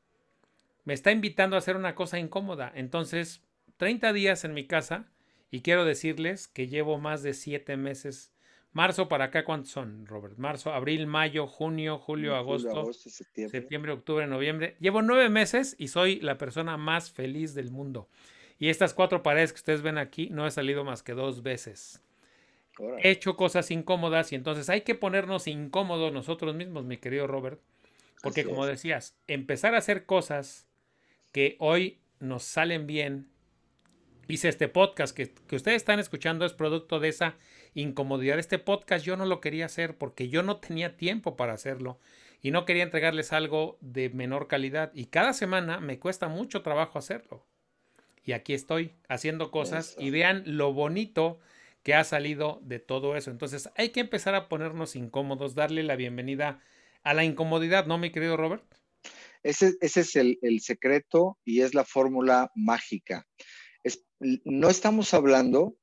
[0.90, 2.72] me está invitando a hacer una cosa incómoda.
[2.74, 3.44] Entonces,
[3.78, 5.06] 30 días en mi casa
[5.52, 8.34] y quiero decirles que llevo más de 7 meses
[8.72, 10.38] Marzo para acá, ¿cuántos son, Robert?
[10.38, 13.92] Marzo, abril, mayo, junio, julio, agosto, septiembre.
[13.92, 14.78] octubre, noviembre.
[14.80, 18.08] Llevo nueve meses y soy la persona más feliz del mundo.
[18.58, 22.02] Y estas cuatro paredes que ustedes ven aquí no he salido más que dos veces.
[23.04, 27.60] He hecho cosas incómodas y entonces hay que ponernos incómodos nosotros mismos, mi querido Robert.
[28.22, 30.69] Porque como decías, empezar a hacer cosas
[31.32, 33.30] que hoy nos salen bien.
[34.28, 37.36] Hice este podcast que, que ustedes están escuchando es producto de esa
[37.74, 38.40] incomodidad.
[38.40, 42.00] Este podcast yo no lo quería hacer porque yo no tenía tiempo para hacerlo
[42.42, 44.92] y no quería entregarles algo de menor calidad.
[44.94, 47.46] Y cada semana me cuesta mucho trabajo hacerlo.
[48.24, 51.40] Y aquí estoy haciendo cosas y vean lo bonito
[51.84, 53.32] que ha salido de todo eso.
[53.32, 56.60] Entonces hay que empezar a ponernos incómodos, darle la bienvenida
[57.04, 58.79] a la incomodidad, ¿no, mi querido Robert?
[59.44, 63.26] Ese, ese es el, el, secreto y es la fórmula mágica.
[63.84, 65.78] Es, no estamos hablando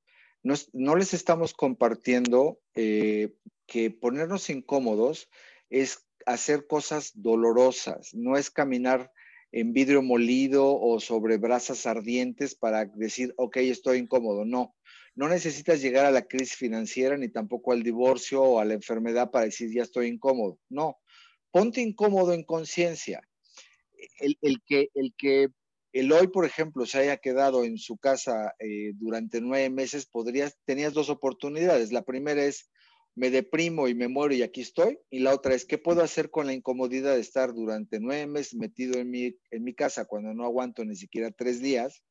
[0.73, 3.35] no, les estamos compartiendo eh,
[3.67, 5.29] que ponernos incómodos
[5.71, 9.13] es hacer cosas dolorosas, no es caminar
[9.51, 14.45] en vidrio molido o sobre brasas ardientes para decir, ok, estoy incómodo.
[14.45, 14.77] No,
[15.15, 19.31] no necesitas llegar a la crisis financiera ni tampoco al divorcio o a la enfermedad
[19.31, 20.59] para decir, ya estoy incómodo.
[20.69, 20.99] No,
[21.51, 23.21] ponte incómodo en conciencia.
[24.19, 25.49] El, el, que, el que
[25.93, 30.57] el hoy, por ejemplo, se haya quedado en su casa eh, durante nueve meses, podrías,
[30.67, 31.91] tenías dos oportunidades.
[31.91, 32.69] La primera es,
[33.15, 34.99] me deprimo y me muero y aquí estoy.
[35.11, 38.55] Y la otra es, ¿qué puedo hacer con la incomodidad de estar durante nueve meses
[38.55, 42.03] metido en mi, en mi casa cuando no aguanto ni siquiera tres días?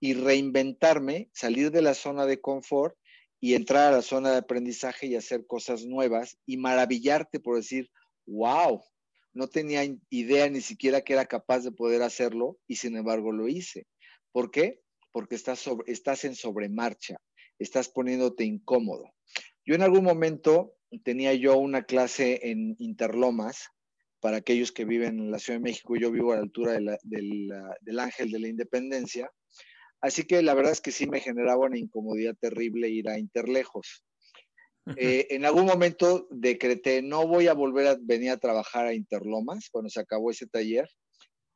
[0.00, 2.94] Y reinventarme, salir de la zona de confort
[3.40, 7.90] y entrar a la zona de aprendizaje y hacer cosas nuevas y maravillarte por decir,
[8.26, 8.82] wow,
[9.34, 13.48] no tenía idea ni siquiera que era capaz de poder hacerlo y sin embargo lo
[13.48, 13.86] hice.
[14.32, 14.80] ¿Por qué?
[15.12, 17.16] Porque estás, en sobremarcha,
[17.58, 19.12] estás poniéndote incómodo.
[19.66, 23.68] Yo en algún momento tenía yo una clase en Interlomas
[24.20, 27.98] para aquellos que viven en la Ciudad de México, yo vivo a la altura del
[27.98, 29.30] Ángel de la Independencia,
[30.00, 34.04] así que la verdad es que sí me generaba una incomodidad terrible ir a Interlejos.
[34.96, 39.70] Eh, en algún momento decreté, no voy a volver a venir a trabajar a Interlomas
[39.70, 40.88] cuando se acabó ese taller.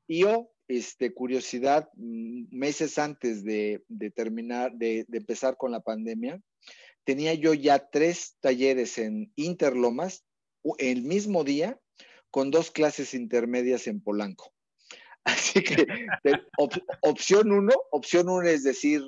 [0.06, 3.82] Y yo, este, curiosidad, meses antes de,
[4.14, 6.40] terminar, de, de, empezar con la pandemia,
[7.04, 10.24] tenía yo ya tres talleres en Interlomas
[10.78, 11.78] el mismo día
[12.30, 14.52] con dos clases intermedias en Polanco.
[15.24, 15.86] Así que
[17.02, 19.02] opción uno, opción uno es decir,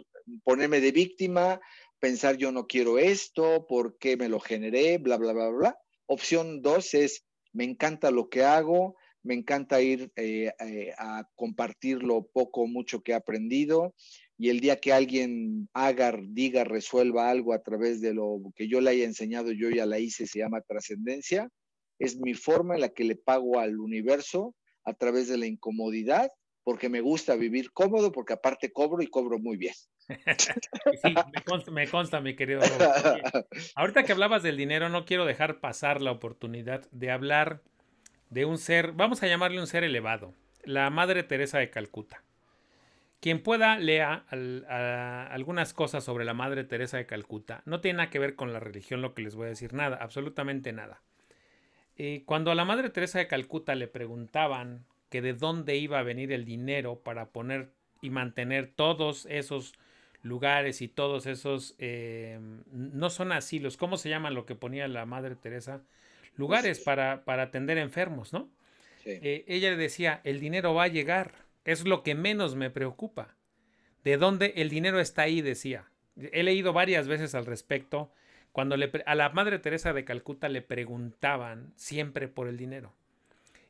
[0.45, 1.61] ponerme de víctima,
[2.01, 5.79] pensar yo no quiero esto, por qué me lo generé, bla, bla, bla, bla.
[6.07, 12.03] Opción dos es, me encanta lo que hago, me encanta ir eh, eh, a compartir
[12.03, 13.95] lo poco o mucho que he aprendido
[14.39, 18.81] y el día que alguien haga, diga, resuelva algo a través de lo que yo
[18.81, 21.51] le haya enseñado, yo ya la hice, se llama trascendencia,
[21.99, 26.31] es mi forma en la que le pago al universo a través de la incomodidad,
[26.65, 29.75] porque me gusta vivir cómodo, porque aparte cobro y cobro muy bien.
[31.71, 32.61] Me consta, mi querido.
[33.75, 37.63] ahorita que hablabas del dinero, no quiero dejar pasar la oportunidad de hablar
[38.29, 40.35] de un ser, vamos a llamarle un ser elevado,
[40.65, 42.23] la Madre Teresa de Calcuta.
[43.21, 44.25] Quien pueda lea
[45.31, 47.63] algunas cosas sobre la Madre Teresa de Calcuta.
[47.67, 49.99] No tiene nada que ver con la religión lo que les voy a decir, nada,
[50.01, 51.03] absolutamente nada.
[51.97, 56.03] Eh, cuando a la Madre Teresa de Calcuta le preguntaban que de dónde iba a
[56.03, 59.75] venir el dinero para poner y mantener todos esos
[60.23, 62.39] lugares y todos esos, eh,
[62.73, 65.83] no son asilos, ¿cómo se llama lo que ponía la Madre Teresa?
[66.37, 68.49] Lugares para, para atender enfermos, ¿no?
[69.05, 71.33] Eh, ella decía, el dinero va a llegar,
[71.65, 73.35] es lo que menos me preocupa.
[74.05, 75.43] ¿De dónde el dinero está ahí?
[75.43, 75.91] decía.
[76.17, 78.13] He leído varias veces al respecto
[78.53, 82.93] cuando le, a la Madre Teresa de Calcuta le preguntaban siempre por el dinero.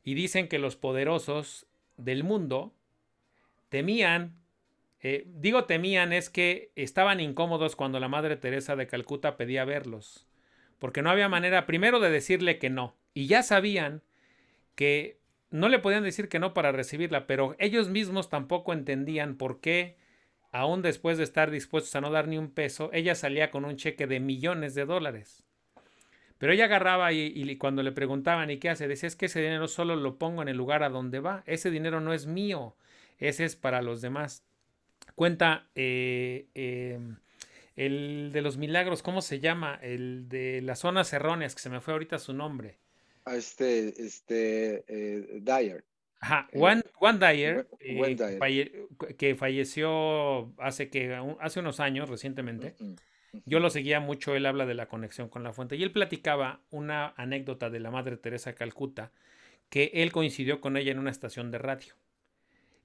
[0.05, 2.73] Y dicen que los poderosos del mundo
[3.69, 4.35] temían,
[5.03, 10.27] eh, digo temían es que estaban incómodos cuando la Madre Teresa de Calcuta pedía verlos,
[10.79, 14.03] porque no había manera primero de decirle que no, y ya sabían
[14.75, 15.19] que
[15.51, 19.97] no le podían decir que no para recibirla, pero ellos mismos tampoco entendían por qué
[20.53, 23.77] aún después de estar dispuestos a no dar ni un peso, ella salía con un
[23.77, 25.45] cheque de millones de dólares.
[26.39, 28.89] Pero ella agarraba y, cuando le preguntaban, ¿y qué hace?
[28.89, 31.43] Decía, es que ese dinero solo lo pongo en el lugar a donde va.
[31.45, 32.77] Ese dinero no es mío,
[33.19, 34.43] ese es para los demás.
[35.15, 37.17] Cuenta eh, em,
[37.77, 39.79] el de los milagros, ¿cómo se llama?
[39.83, 42.79] El de las zonas erróneas, que se me fue ahorita su nombre.
[43.25, 45.85] Ah, este, este, eh, Dyer.
[46.21, 48.87] Ajá, Juan, Dyer, eh,
[49.17, 52.75] que falleció hace, que, hace unos años recientemente.
[53.47, 56.61] Yo lo seguía mucho, él habla de la conexión con la fuente y él platicaba
[56.71, 59.13] una anécdota de la Madre Teresa Calcuta
[59.71, 61.95] que él coincidió con ella en una estación de radio.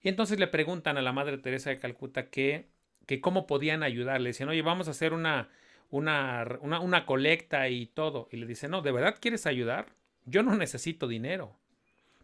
[0.05, 2.67] Y entonces le preguntan a la Madre Teresa de Calcuta que,
[3.07, 4.25] que cómo podían ayudarle.
[4.25, 5.49] Le dicen, oye, vamos a hacer una,
[5.89, 8.27] una, una, colecta y todo.
[8.31, 9.87] Y le dice, no, ¿de verdad quieres ayudar?
[10.25, 11.57] Yo no necesito dinero.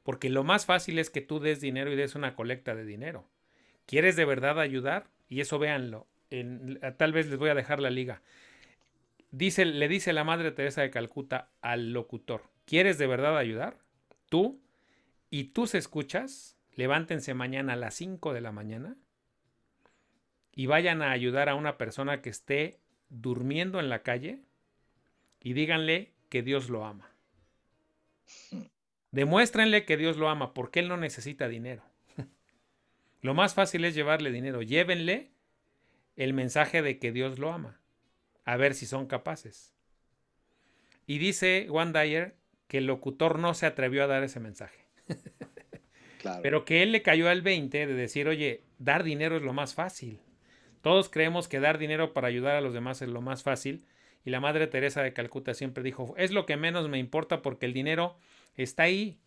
[0.03, 3.27] Porque lo más fácil es que tú des dinero y des una colecta de dinero.
[3.87, 5.07] ¿Quieres de verdad ayudar?
[5.27, 6.05] Y eso véanlo.
[6.97, 8.21] Tal vez les voy a dejar la liga.
[9.31, 13.79] Dice, le dice la Madre Teresa de Calcuta al locutor, ¿quieres de verdad ayudar?
[14.29, 14.61] Tú
[15.31, 18.95] y tus escuchas, levántense mañana a las 5 de la mañana
[20.53, 24.41] y vayan a ayudar a una persona que esté durmiendo en la calle
[25.39, 27.11] y díganle que Dios lo ama.
[29.11, 31.83] Demuéstrenle que Dios lo ama porque Él no necesita dinero.
[33.21, 34.61] lo más fácil es llevarle dinero.
[34.61, 35.31] Llévenle
[36.15, 37.79] el mensaje de que Dios lo ama.
[38.45, 39.73] A ver si son capaces.
[41.05, 42.35] Y dice Juan Dyer
[42.67, 44.85] que el locutor no se atrevió a dar ese mensaje.
[46.41, 49.73] Pero que él le cayó al 20 de decir, oye, dar dinero es lo más
[49.73, 50.19] fácil.
[50.81, 53.85] Todos creemos que dar dinero para ayudar a los demás es lo más fácil.
[54.25, 57.65] Y la Madre Teresa de Calcuta siempre dijo, es lo que menos me importa porque
[57.65, 58.17] el dinero
[58.55, 59.17] está ahí.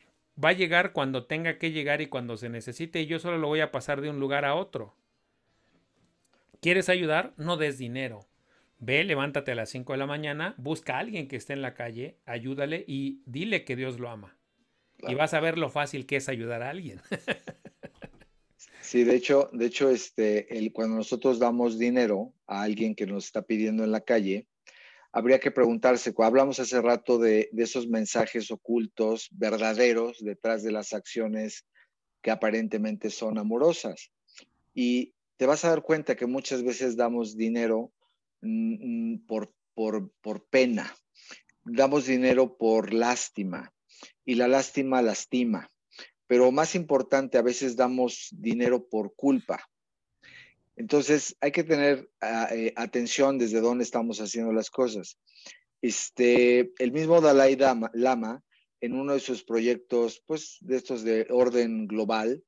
[0.43, 3.49] Va a llegar cuando tenga que llegar y cuando se necesite y yo solo lo
[3.49, 4.95] voy a pasar de un lugar a otro.
[6.61, 7.35] ¿Quieres ayudar?
[7.37, 8.27] No des dinero.
[8.79, 11.75] Ve, levántate a las 5 de la mañana, busca a alguien que esté en la
[11.75, 14.37] calle, ayúdale y dile que Dios lo ama.
[14.99, 17.01] Y vas a ver lo fácil que es ayudar a alguien.
[18.81, 23.27] sí, de hecho, de hecho, este, el, cuando nosotros damos dinero a alguien que nos
[23.27, 24.47] está pidiendo en la calle,
[25.13, 30.93] habría que preguntarse, hablamos hace rato de, de esos mensajes ocultos, verdaderos, detrás de las
[30.93, 31.67] acciones
[32.23, 34.11] que aparentemente son amorosas.
[34.73, 37.93] Y te vas a dar cuenta que muchas veces damos dinero
[38.41, 40.95] mm, mm, por, por, por pena,
[41.65, 43.74] damos dinero por lástima
[44.25, 45.71] y la lástima lastima,
[46.27, 49.69] pero más importante, a veces damos dinero por culpa.
[50.77, 55.19] Entonces hay que tener ah, eh, atención desde dónde estamos haciendo las cosas.
[55.83, 58.43] Este, el mismo Dalai Lama,
[58.81, 62.43] en uno de sus proyectos, pues de estos de orden global,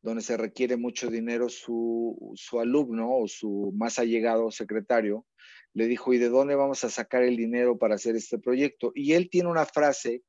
[0.00, 5.26] donde se requiere mucho dinero, su, su alumno o su más allegado secretario
[5.74, 8.90] le dijo, ¿y de dónde vamos a sacar el dinero para hacer este proyecto?
[8.94, 10.22] Y él tiene una frase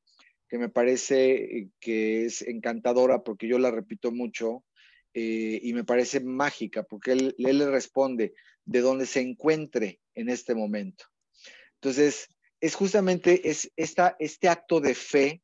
[0.50, 4.66] que me parece que es encantadora porque yo la repito mucho
[5.14, 8.34] eh, y me parece mágica porque él, le responde
[8.66, 11.06] de dónde se encuentre en este momento.
[11.76, 12.28] Entonces,
[12.60, 15.41] es justamente es esta, este acto de fe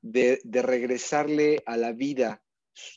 [0.00, 2.42] de, de regresarle a la vida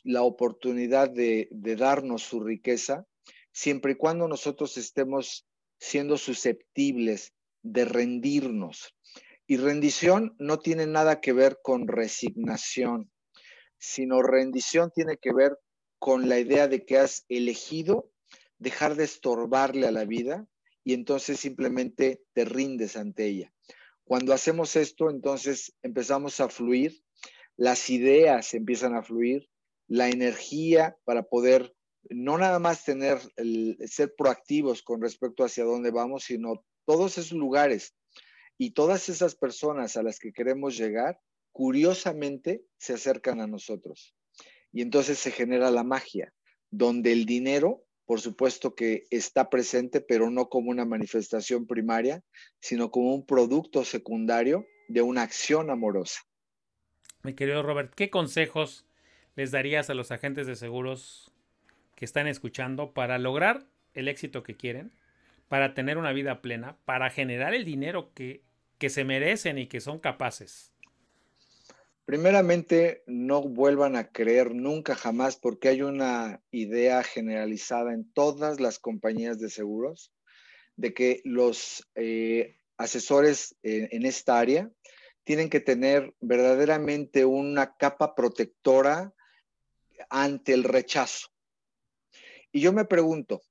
[0.04, 3.06] la oportunidad de, de darnos su riqueza,
[3.52, 5.46] siempre y cuando nosotros estemos
[5.80, 8.95] siendo susceptibles de rendirnos.
[9.48, 13.12] Y rendición no tiene nada que ver con resignación,
[13.78, 15.58] sino rendición tiene que ver
[16.00, 18.12] con la idea de que has elegido
[18.58, 20.48] dejar de estorbarle a la vida
[20.84, 23.54] y entonces simplemente te rindes ante ella.
[24.04, 27.04] Cuando hacemos esto, entonces empezamos a fluir,
[27.58, 29.50] las ideas empiezan a fluir,
[29.88, 31.76] la energía para poder
[32.10, 37.32] no nada más tener el, ser proactivos con respecto hacia dónde vamos, sino todos esos
[37.32, 37.96] lugares
[38.58, 41.20] y todas esas personas a las que queremos llegar,
[41.52, 44.16] curiosamente se acercan a nosotros.
[44.72, 46.34] Y entonces se genera la magia,
[46.70, 52.22] donde el dinero, por supuesto que está presente, pero no como una manifestación primaria,
[52.60, 56.20] sino como un producto secundario de una acción amorosa.
[57.24, 58.86] Mi querido Robert, ¿qué consejos
[59.36, 61.32] les darías a los agentes de seguros
[61.96, 64.92] que están escuchando para lograr el éxito que quieren,
[65.48, 68.44] para tener una vida plena, para generar el dinero que,
[68.78, 70.74] que se merecen y que son capaces?
[72.06, 78.78] Primeramente, no vuelvan a creer nunca jamás porque hay una idea generalizada en todas las
[78.78, 80.12] compañías de seguros
[80.76, 84.70] de que los eh, asesores en esta área
[85.24, 89.14] tienen que tener verdaderamente una capa protectora
[90.10, 91.30] ante el rechazo.
[92.52, 93.42] Y yo me pregunto,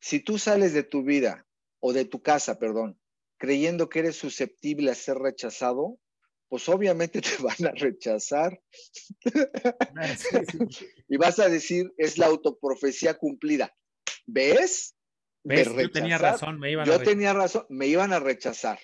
[0.00, 1.46] si tú sales de tu vida
[1.80, 2.98] o de tu casa, perdón,
[3.38, 5.98] creyendo que eres susceptible a ser rechazado,
[6.48, 8.60] pues obviamente te van a rechazar.
[9.96, 10.14] Ah,
[11.08, 13.74] y vas a decir, es la autoprofecía cumplida.
[14.26, 14.94] ¿Ves?
[15.44, 18.78] Yo tenía razón, me iban Yo tenía razón, me iban a rechazar.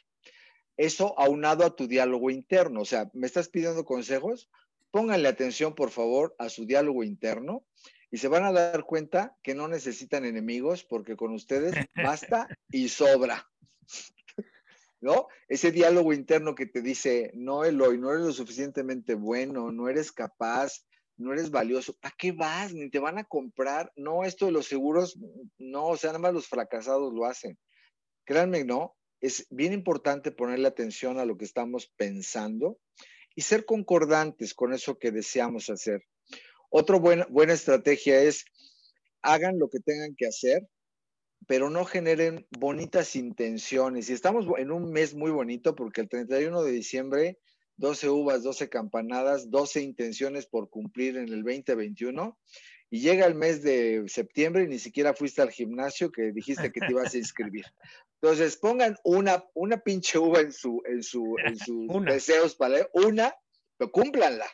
[0.76, 2.80] Eso aunado a tu diálogo interno.
[2.80, 4.48] O sea, ¿me estás pidiendo consejos?
[4.90, 7.66] Pónganle atención, por favor, a su diálogo interno
[8.14, 12.88] y se van a dar cuenta que no necesitan enemigos porque con ustedes basta y
[12.88, 13.50] sobra.
[15.00, 15.26] ¿no?
[15.48, 20.12] Ese diálogo interno que te dice, no, Eloy, no eres lo suficientemente bueno, no eres
[20.12, 20.84] capaz,
[21.16, 22.72] no eres valioso, ¿para qué vas?
[22.72, 23.92] Ni te van a comprar.
[23.96, 25.18] No, esto de los seguros,
[25.58, 27.58] no, o sea, nada más los fracasados lo hacen.
[28.24, 32.78] Créanme, no, es bien importante ponerle atención a lo que estamos pensando
[33.34, 36.04] y ser concordantes con eso que deseamos hacer.
[36.76, 38.46] Otra buena, buena estrategia es
[39.22, 40.66] hagan lo que tengan que hacer,
[41.46, 44.10] pero no generen bonitas intenciones.
[44.10, 47.38] Y estamos en un mes muy bonito porque el 31 de diciembre,
[47.76, 52.36] 12 uvas, 12 campanadas, 12 intenciones por cumplir en el 2021.
[52.90, 56.80] Y llega el mes de septiembre y ni siquiera fuiste al gimnasio que dijiste que
[56.80, 57.66] te ibas a inscribir.
[58.20, 63.32] Entonces, pongan una, una pinche uva en, su, en, su, en sus deseos para una,
[63.76, 64.50] pero cúmplanla.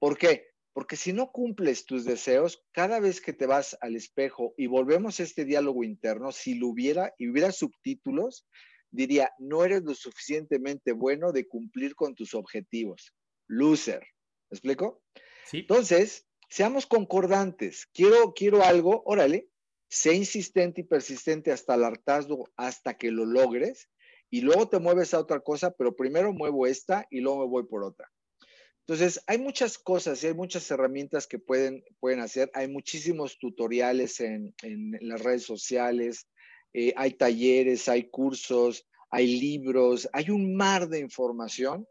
[0.00, 0.49] ¿Por qué?
[0.72, 5.18] Porque si no cumples tus deseos, cada vez que te vas al espejo y volvemos
[5.18, 8.46] a este diálogo interno, si lo hubiera y hubiera subtítulos,
[8.90, 13.12] diría, no eres lo suficientemente bueno de cumplir con tus objetivos.
[13.46, 14.00] Loser.
[14.50, 15.02] ¿Me explico?
[15.44, 15.58] Sí.
[15.58, 17.86] Entonces, seamos concordantes.
[17.92, 19.48] Quiero, quiero algo, órale,
[19.88, 23.88] sé insistente y persistente hasta el hartazgo, hasta que lo logres,
[24.30, 27.64] y luego te mueves a otra cosa, pero primero muevo esta y luego me voy
[27.64, 28.08] por otra.
[28.90, 32.50] Entonces, hay muchas cosas y hay muchas herramientas que pueden, pueden hacer.
[32.54, 34.52] Hay muchísimos tutoriales en,
[35.00, 36.26] las redes sociales,
[36.72, 41.86] eh, hay talleres, hay cursos, hay libros, hay un mar de información.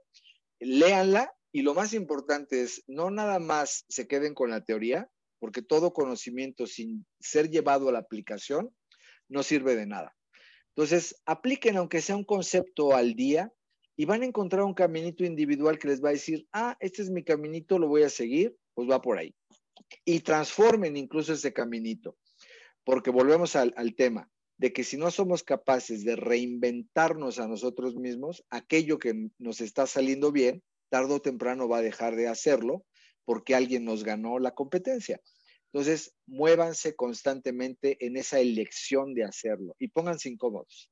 [0.60, 5.62] Léanla y lo más importante es, no nada más se queden con la teoría, porque
[5.62, 8.76] todo conocimiento sin ser llevado a la aplicación
[9.30, 10.18] no sirve de nada.
[10.76, 13.54] Entonces, apliquen aunque sea un concepto al día
[14.00, 17.10] y van a encontrar un caminito individual que les va a decir, ah, este es
[17.10, 19.36] mi caminito, lo voy a seguir, pues va por ahí.
[20.06, 22.16] Y transformen incluso ese caminito,
[22.86, 28.46] porque volvemos al, tema de que si no somos capaces de reinventarnos a nosotros mismos,
[28.50, 32.86] aquello que nos está saliendo bien, tarde o temprano va a dejar de hacerlo
[33.26, 35.20] porque alguien nos ganó la competencia.
[35.74, 40.90] Entonces, muévanse constantemente en esa elección de hacerlo y pónganse incómodos.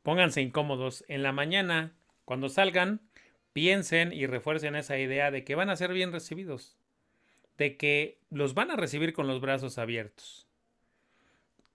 [0.00, 1.04] Pónganse incómodos.
[1.08, 1.94] En la mañana,
[2.24, 3.00] cuando salgan,
[3.52, 6.76] piensen y refuercen esa idea de que van a ser bien recibidos,
[7.58, 10.48] de que los van a recibir con los brazos abiertos.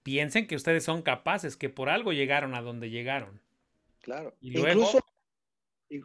[0.04, 3.41] Piensen que ustedes son capaces, que por algo llegaron a donde llegaron.
[4.02, 4.36] Claro.
[4.39, 5.00] Y luego, incluso,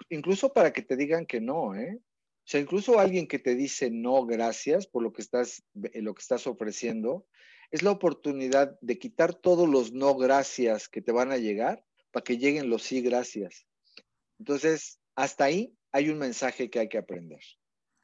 [0.09, 2.01] incluso para que te digan que no, ¿eh?
[2.45, 5.62] O sea, incluso alguien que te dice no, gracias por lo que estás,
[5.93, 7.24] eh, lo que estás ofreciendo,
[7.70, 12.24] es la oportunidad de quitar todos los no gracias que te van a llegar para
[12.24, 13.66] que lleguen los sí gracias.
[14.43, 17.38] Entonces, hasta ahí hay un mensaje que hay que aprender.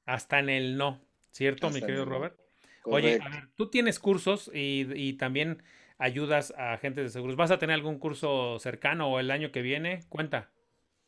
[0.04, 2.38] Hasta en el no, ¿cierto, mi querido Robert?
[2.84, 3.18] Oye,
[3.56, 5.64] tú tienes cursos y, y, también
[5.98, 7.34] ayudas a agentes de seguros.
[7.34, 10.04] ¿Vas a tener algún curso cercano o el año que viene?
[10.08, 10.52] Cuenta.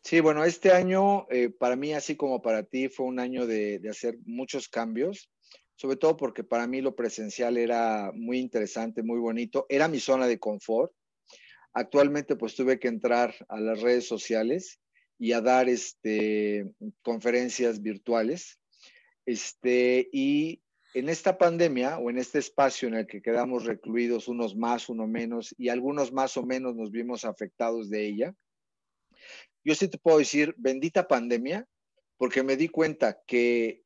[0.02, 3.80] Sí, bueno, este año eh, para mí, así como para ti, fue un año de,
[3.88, 5.30] hacer muchos cambios,
[5.76, 10.26] sobre todo porque para mí lo presencial era muy interesante, muy bonito, era mi zona
[10.26, 10.90] de confort.
[11.72, 14.80] Actualmente pues tuve que entrar a las redes sociales
[15.20, 18.58] y a dar este, conferencias virtuales.
[19.26, 20.62] Este, y
[20.94, 25.06] en esta pandemia o en este espacio en el que quedamos recluidos, unos más, uno
[25.06, 28.34] menos, y algunos más o menos nos vimos afectados de ella,
[29.62, 31.68] yo sí te puedo decir, bendita pandemia,
[32.16, 33.82] porque me di cuenta que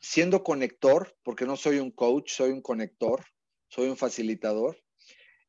[0.00, 3.24] siendo conector, porque no soy un coach, soy un conector,
[3.68, 4.80] soy un facilitador,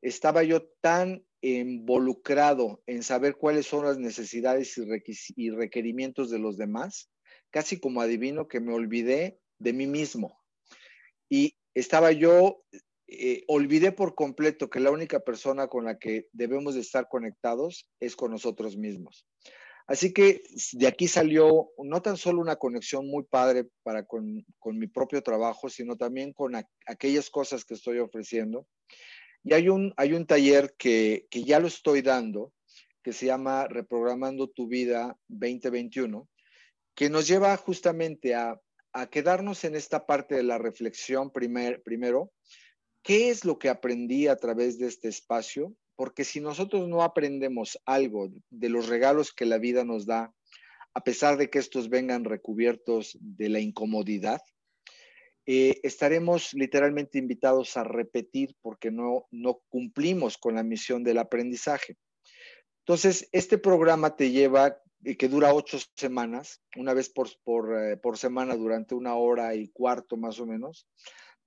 [0.02, 4.78] estaba yo tan involucrado en saber cuáles son las necesidades
[5.36, 7.10] y, requerimientos de los demás,
[7.52, 10.40] casi como adivino que me olvidé de mí mismo.
[11.30, 12.64] Y estaba yo,
[13.08, 17.88] eh, olvidé por completo que la única persona con la que debemos de estar conectados
[18.00, 19.26] es con nosotros mismos.
[19.88, 24.88] Así que de aquí salió no tan solo una conexión muy padre para con, mi
[24.88, 26.54] propio trabajo, sino también con
[26.86, 28.68] aquellas cosas que estoy ofreciendo.
[29.48, 32.52] Y hay un, hay un taller que, ya lo estoy dando,
[33.02, 36.28] que se llama Reprogramando tu vida 2021,
[36.93, 38.60] que nos lleva justamente a,
[39.10, 42.34] quedarnos en esta parte de la reflexión primero.
[43.02, 45.74] ¿Qué es lo que aprendí a través de este espacio?
[45.95, 50.32] porque si nosotros no aprendemos algo de los regalos que la vida nos da,
[50.93, 54.41] a pesar de que estos vengan recubiertos de la incomodidad,
[55.50, 61.95] eh, estaremos literalmente invitados a repetir porque no, no cumplimos con la misión del aprendizaje.
[62.88, 67.95] Entonces, este programa te lleva, eh, que dura ocho semanas, una vez por, por, eh,
[67.95, 70.86] por semana durante una hora y cuarto más o menos.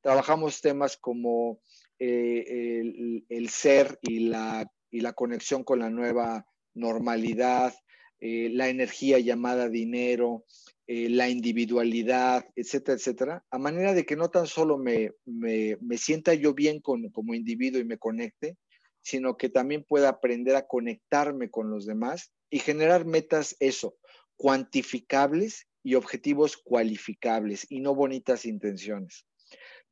[0.03, 1.61] Trabajamos temas como
[1.99, 7.75] eh, el, ser y la, y la conexión con la nueva normalidad,
[8.23, 10.45] la energía llamada dinero,
[10.93, 15.97] eh, la individualidad, etcétera, etcétera, a manera de que no tan solo me, me, me
[15.97, 18.57] sienta yo bien con, como individuo y me conecte,
[19.01, 23.99] sino que también pueda aprender a conectarme con los demás y generar metas, eso,
[24.35, 29.25] cuantificables y objetivos cualificables y no bonitas intenciones.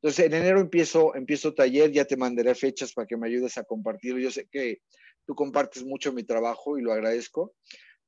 [0.01, 3.63] Entonces, en enero empiezo, empiezo taller, ya te mandaré fechas para que me ayudes a
[3.63, 4.19] compartirlo.
[4.19, 4.81] Yo sé que
[5.25, 7.53] tú compartes mucho mi trabajo y lo agradezco.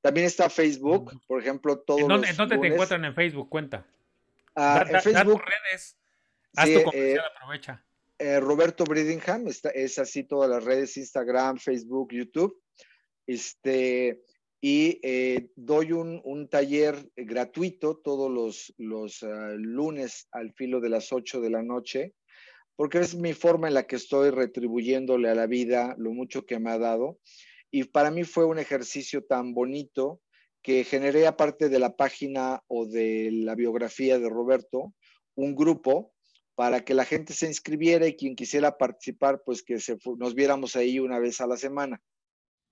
[0.01, 3.49] También está Facebook, por ejemplo, todos ¿En dónde, te encuentran en Facebook?
[3.49, 3.85] Cuenta.
[4.55, 5.41] Ah, en Facebook.
[5.41, 5.97] redes.
[6.55, 7.85] Haz tu eh, aprovecha.
[8.17, 12.61] Eh, Roberto Bridingham, está, es así todas las redes, Instagram, Facebook, YouTube.
[13.25, 14.23] Este,
[14.59, 21.11] y eh, doy un, taller gratuito todos los, los ah, lunes al filo de las
[21.11, 22.13] 8 de la noche,
[22.75, 26.59] porque es mi forma en la que estoy retribuyéndole a la vida lo mucho que
[26.59, 27.19] me ha dado.
[27.71, 30.21] Y para mí fue un ejercicio tan bonito
[30.61, 34.93] que generé, aparte de la página o de la biografía de Roberto,
[35.35, 36.13] un grupo
[36.53, 40.75] para que la gente se inscribiera y quien quisiera participar, pues que se, nos viéramos
[40.75, 42.01] ahí una vez a la semana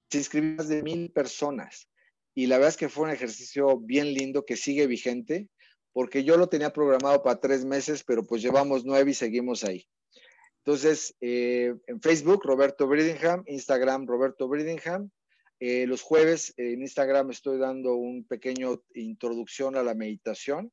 [0.10, 1.88] se inscribieron más de mil personas.
[2.36, 5.50] Y la verdad es que fue un ejercicio bien lindo que sigue vigente,
[5.94, 9.88] porque yo lo tenía programado para tres meses, pero pues llevamos nueve y seguimos ahí.
[10.66, 15.10] Entonces, eh, en Facebook, Roberto Bridingham, Instagram, Roberto Bridingham.
[15.60, 20.72] Eh, los jueves en Instagram estoy dando un pequeño introducción a la meditación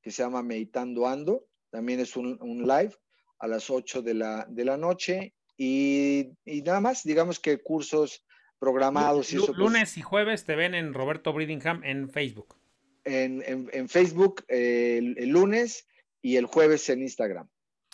[0.00, 1.46] que se llama Meditando Ando.
[1.70, 2.94] También es un, live
[3.40, 5.34] a las 8 de la, de la noche.
[5.56, 8.24] Y, y, nada más, digamos que cursos
[8.58, 9.32] programados.
[9.32, 12.56] Y eso, pues lunes y jueves te ven en Roberto Breedingham en Facebook.
[13.04, 15.88] En, en, Facebook el, lunes
[16.20, 17.48] y el jueves en Instagram.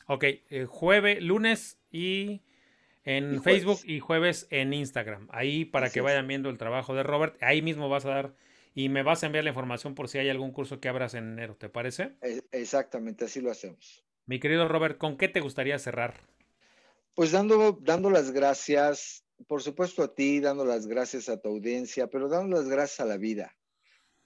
[0.06, 2.42] Ok, eh, jueves, lunes y
[3.04, 5.28] en Facebook y jueves en Instagram.
[5.30, 7.36] Ahí para que vayan viendo el trabajo de Robert.
[7.42, 8.34] Ahí mismo vas a dar
[8.74, 11.32] y me vas a enviar la información por si hay algún curso que abras en
[11.32, 12.16] enero, ¿te parece?
[12.22, 14.04] E, exactamente, así lo hacemos.
[14.26, 16.14] Mi querido Robert, ¿con qué te gustaría cerrar?
[17.14, 22.08] Pues dando, dando las gracias, por supuesto a ti, dando las gracias a tu audiencia,
[22.08, 23.54] pero dando las gracias a la vida,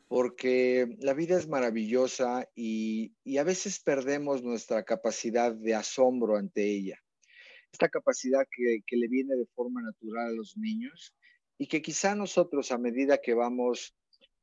[0.08, 6.98] porque la vida es maravillosa y, a veces perdemos nuestra capacidad de asombro ante ella.
[7.70, 11.14] Esta capacidad que, que le viene de forma natural a los niños
[11.58, 13.94] y que quizá nosotros a medida que vamos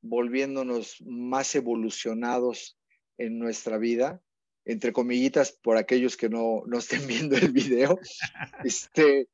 [0.01, 2.77] volviéndonos más evolucionados
[3.17, 4.21] en nuestra vida,
[4.65, 7.99] entre comillitas, por aquellos que no, no estén viendo el video,
[8.63, 9.27] este,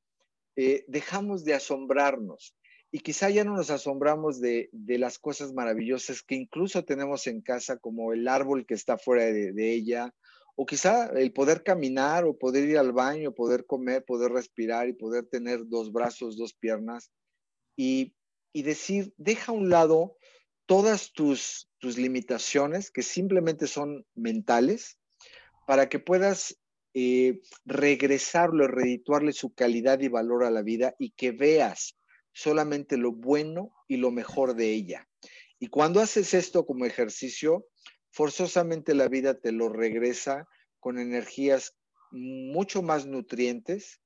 [0.55, 2.55] eh, dejamos de asombrarnos.
[2.91, 7.41] Y quizá ya no nos asombramos de, de, las cosas maravillosas que incluso tenemos en
[7.41, 10.13] casa, como el árbol que está fuera de, de, ella,
[10.55, 14.93] o quizá el poder caminar, o poder ir al baño, poder comer, poder respirar y
[14.93, 17.11] poder tener dos brazos, dos piernas.
[17.77, 18.13] Y,
[18.51, 20.18] y decir, deja a un lado
[20.65, 24.97] todas tus, tus limitaciones, que simplemente son mentales,
[25.65, 26.57] para que puedas
[26.93, 31.95] eh, regresarlo, redituarle su calidad y valor a la vida y que veas
[32.33, 35.07] solamente lo bueno y lo mejor de ella.
[35.59, 37.67] Y cuando haces esto como ejercicio,
[38.09, 40.47] forzosamente la vida te lo regresa
[40.79, 41.75] con energías
[42.11, 44.01] mucho más nutrientes,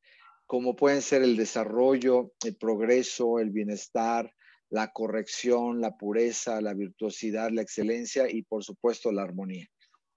[0.46, 4.32] como pueden ser el desarrollo, el progreso, el bienestar,
[4.70, 9.68] la corrección, la pureza, la virtuosidad, la excelencia y por supuesto la armonía.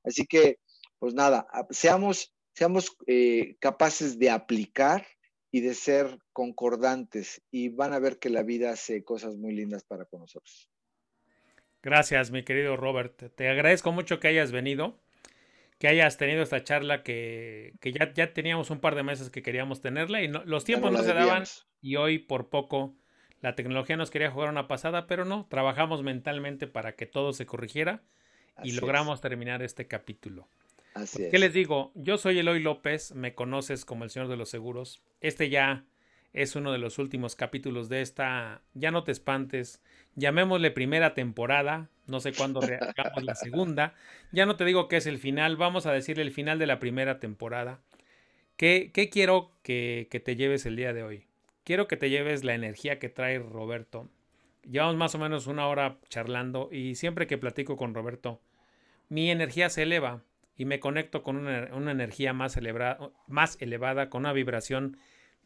[0.05, 0.59] Así que,
[0.99, 5.07] pues nada, seamos, seamos eh, capaces de aplicar
[5.51, 9.85] y de ser concordantes y van a ver que la vida hace cosas muy lindas
[9.85, 10.71] para con nosotros.
[11.83, 13.35] Gracias, mi querido Robert.
[13.35, 14.99] Te agradezco mucho que hayas venido,
[15.79, 19.43] que hayas tenido esta charla que, que ya, ya teníamos un par de meses que
[19.43, 21.45] queríamos tenerla y los tiempos no, no se daban
[21.81, 22.97] y hoy por poco
[23.41, 27.47] la tecnología nos quería jugar una pasada, pero no, trabajamos mentalmente para que todo se
[27.47, 28.03] corrigiera
[28.65, 30.49] y logramos terminar este capítulo.
[30.99, 31.93] Así ¿Qué les digo?
[31.95, 35.03] Yo soy Eloy López, me conoces como el Señor de los Seguros.
[35.21, 35.85] Este ya
[36.33, 39.83] es uno de los últimos capítulos de esta, ya no te espantes,
[40.15, 43.95] llamémosle primera temporada, no sé cuándo hagamos la segunda,
[44.31, 46.79] ya no te digo que es el final, vamos a decirle el final de la
[46.79, 47.81] primera temporada.
[48.57, 51.29] ¿Qué, qué quiero que, que te lleves el día de hoy?
[51.69, 54.09] quiero que te lleves la energía que trae Roberto.
[54.63, 58.41] Llevamos más o menos una hora charlando y siempre que platico con Roberto,
[59.11, 60.23] mi energía se eleva
[60.59, 64.99] y me conecto con una, energía más, elevada, más elevada, con una vibración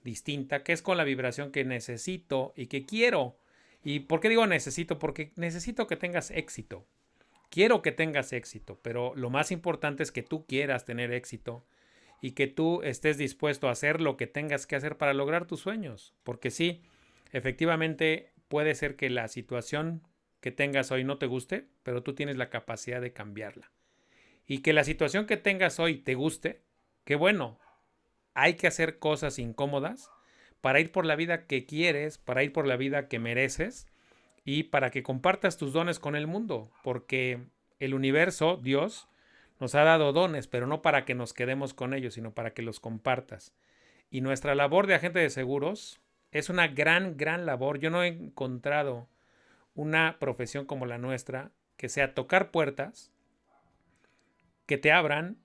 [0.03, 3.37] distinta, que es con la vibración que necesito y que quiero.
[3.85, 4.99] ¿Y por qué digo necesito?
[4.99, 6.87] Porque necesito que tengas éxito.
[7.51, 11.67] Quiero que tengas éxito, pero lo más importante es que tú quieras tener éxito
[12.23, 15.61] y que tú estés dispuesto a hacer lo que tengas que hacer para lograr tus
[15.61, 16.15] sueños.
[16.23, 16.81] Porque sí,
[17.33, 20.01] efectivamente puede ser que la situación
[20.41, 23.71] que tengas hoy no te guste, pero tú tienes la capacidad de cambiarla.
[24.47, 26.63] Y que la situación que tengas hoy te guste,
[27.05, 27.59] que bueno,
[28.35, 30.11] hay que hacer cosas incómodas
[30.61, 33.87] para ir por la vida que quieres, para ir por la vida que mereces
[34.45, 37.41] y para que compartas tus dones con el mundo, porque
[37.79, 39.09] el universo, Dios,
[39.61, 42.63] nos ha dado dones, pero no para que nos quedemos con ellos, sino para que
[42.63, 43.55] los compartas.
[44.11, 46.01] Y nuestra labor de agente de seguros
[46.33, 47.79] es una gran, gran labor.
[47.79, 49.09] Yo no he encontrado
[49.75, 53.12] una profesión como la nuestra que sea tocar puertas,
[54.73, 55.37] que te abran,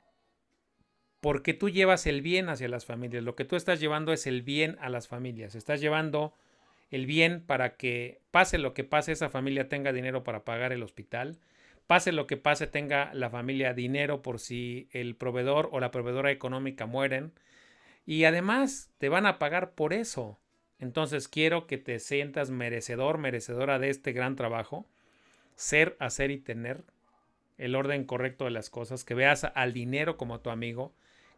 [1.19, 3.25] porque tú llevas el bien hacia las familias.
[3.25, 5.53] Lo que tú estás llevando es el bien a las familias.
[5.53, 6.33] Estás llevando
[6.91, 10.81] el bien para que pase lo que pase, esa familia tenga dinero para pagar el
[10.81, 11.39] hospital,
[11.87, 16.31] pase lo que pase, tenga la familia dinero por si el proveedor o la proveedora
[16.31, 17.33] económica mueren.
[18.05, 20.39] Y además te van a pagar por eso.
[20.79, 24.87] Entonces quiero que te sientas merecedor, merecedora de este gran trabajo.
[25.55, 26.85] Ser, hacer y tener
[27.57, 29.03] el orden correcto de las cosas.
[29.03, 30.93] Que veas al dinero como tu amigo.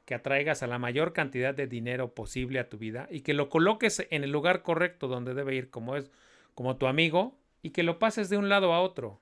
[0.05, 3.07] Que atraigas a la mayor cantidad de dinero posible a tu vida.
[3.11, 6.11] Y que lo coloques en el lugar correcto donde debe ir como es
[6.55, 7.37] como tu amigo.
[7.61, 9.19] Y que lo pases de un lado a otro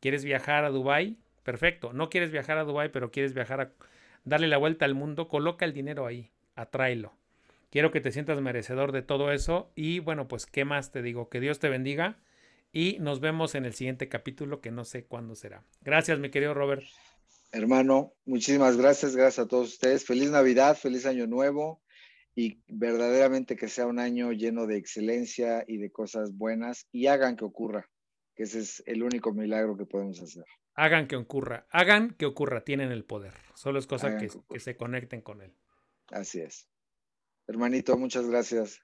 [0.00, 1.16] ¿Quieres viajar a Dubai?
[1.42, 1.92] Perfecto.
[1.92, 3.70] No quieres viajar a Dubai, pero quieres viajar a
[4.24, 7.12] darle la vuelta al mundo, coloca el dinero ahí, atráelo.
[7.70, 11.28] Quiero que te sientas merecedor de todo eso y bueno, pues qué más te digo,
[11.28, 12.16] que Dios te bendiga
[12.72, 15.64] y nos vemos en el siguiente capítulo que no sé cuándo será.
[15.80, 16.82] Gracias, mi querido Robert.
[17.50, 20.04] Hermano, muchísimas gracias, gracias a todos ustedes.
[20.04, 21.82] Feliz Navidad, feliz Año Nuevo
[22.34, 27.36] y verdaderamente que sea un año lleno de excelencia y de cosas buenas y hagan
[27.36, 27.90] que ocurra,
[28.36, 30.44] que ese es el único milagro que podemos hacer.
[30.74, 33.32] Hagan que ocurra, hagan que ocurra, tienen el poder.
[33.54, 35.56] Solo es cosa que, que se conecten con él.
[36.10, 36.68] Así es.
[37.48, 38.82] Hermanito, muchas gracias.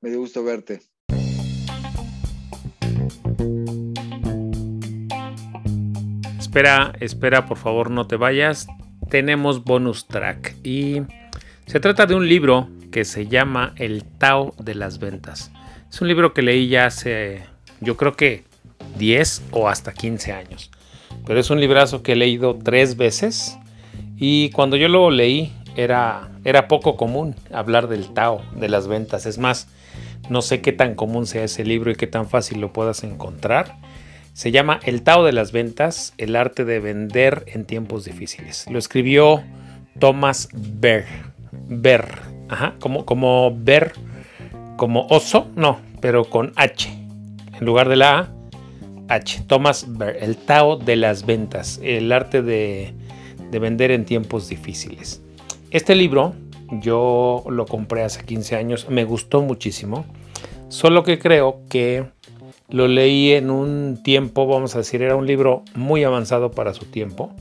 [0.00, 0.82] Me dio gusto verte.
[6.56, 8.66] Espera, espera, por favor, no te vayas.
[9.10, 11.02] Tenemos bonus track y
[11.66, 15.52] se trata de un libro que se llama El Tao de las Ventas.
[15.90, 17.42] Es un libro que leí ya hace,
[17.82, 18.44] yo creo que
[18.96, 20.70] 10 o hasta 15 años.
[21.26, 23.58] Pero es un librazo que he leído tres veces
[24.16, 29.26] y cuando yo lo leí era, era poco común hablar del Tao, de las ventas.
[29.26, 29.68] Es más,
[30.30, 33.76] no sé qué tan común sea ese libro y qué tan fácil lo puedas encontrar.
[34.36, 38.66] Se llama El Tao de las Ventas, el arte de vender en tiempos difíciles.
[38.70, 39.42] Lo escribió
[39.98, 41.06] Thomas Berg.
[41.52, 42.06] Ver,
[42.50, 43.94] ajá, como, como ver,
[44.76, 46.90] como oso, no, pero con H.
[47.58, 48.18] En lugar de la
[49.08, 49.42] A, H.
[49.46, 52.92] Thomas Ver, el Tao de las ventas, el arte de,
[53.50, 55.22] de vender en tiempos difíciles.
[55.70, 56.34] Este libro
[56.82, 60.04] yo lo compré hace 15 años, me gustó muchísimo,
[60.68, 62.04] solo que creo que
[62.68, 66.86] lo leí en un tiempo, vamos a decir, era un libro muy avanzado para su
[66.86, 67.32] tiempo,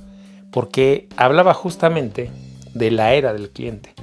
[0.52, 2.30] porque hablaba justamente
[2.74, 3.94] de la era del cliente,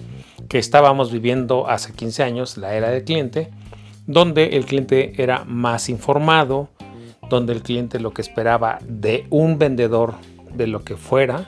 [0.48, 3.50] que estábamos viviendo hace 15 años, la era del cliente,
[4.06, 6.68] donde el cliente era más informado,
[7.28, 10.14] donde el cliente lo que esperaba de un vendedor,
[10.54, 11.46] de lo que fuera,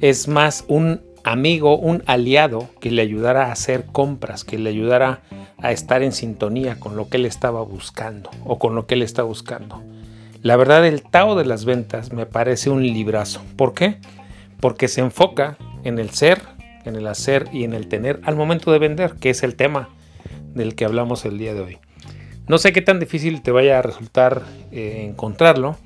[0.00, 5.08] es más un amigo, un aliado que le ayudara a hacer compras, que le ayudara
[5.10, 9.02] a estar en sintonía con lo que él estaba buscando o con lo que él
[9.02, 9.82] está buscando.
[10.42, 13.42] La verdad, el Tao de las ventas me parece un librazo.
[13.56, 13.98] ¿Por qué?
[14.58, 16.42] Porque se enfoca en el ser,
[16.84, 19.90] en el hacer y en el tener al momento de vender, que es el tema
[20.54, 21.78] del que hablamos el día de hoy.
[22.48, 25.76] No sé qué tan difícil te vaya a resultar eh, encontrarlo,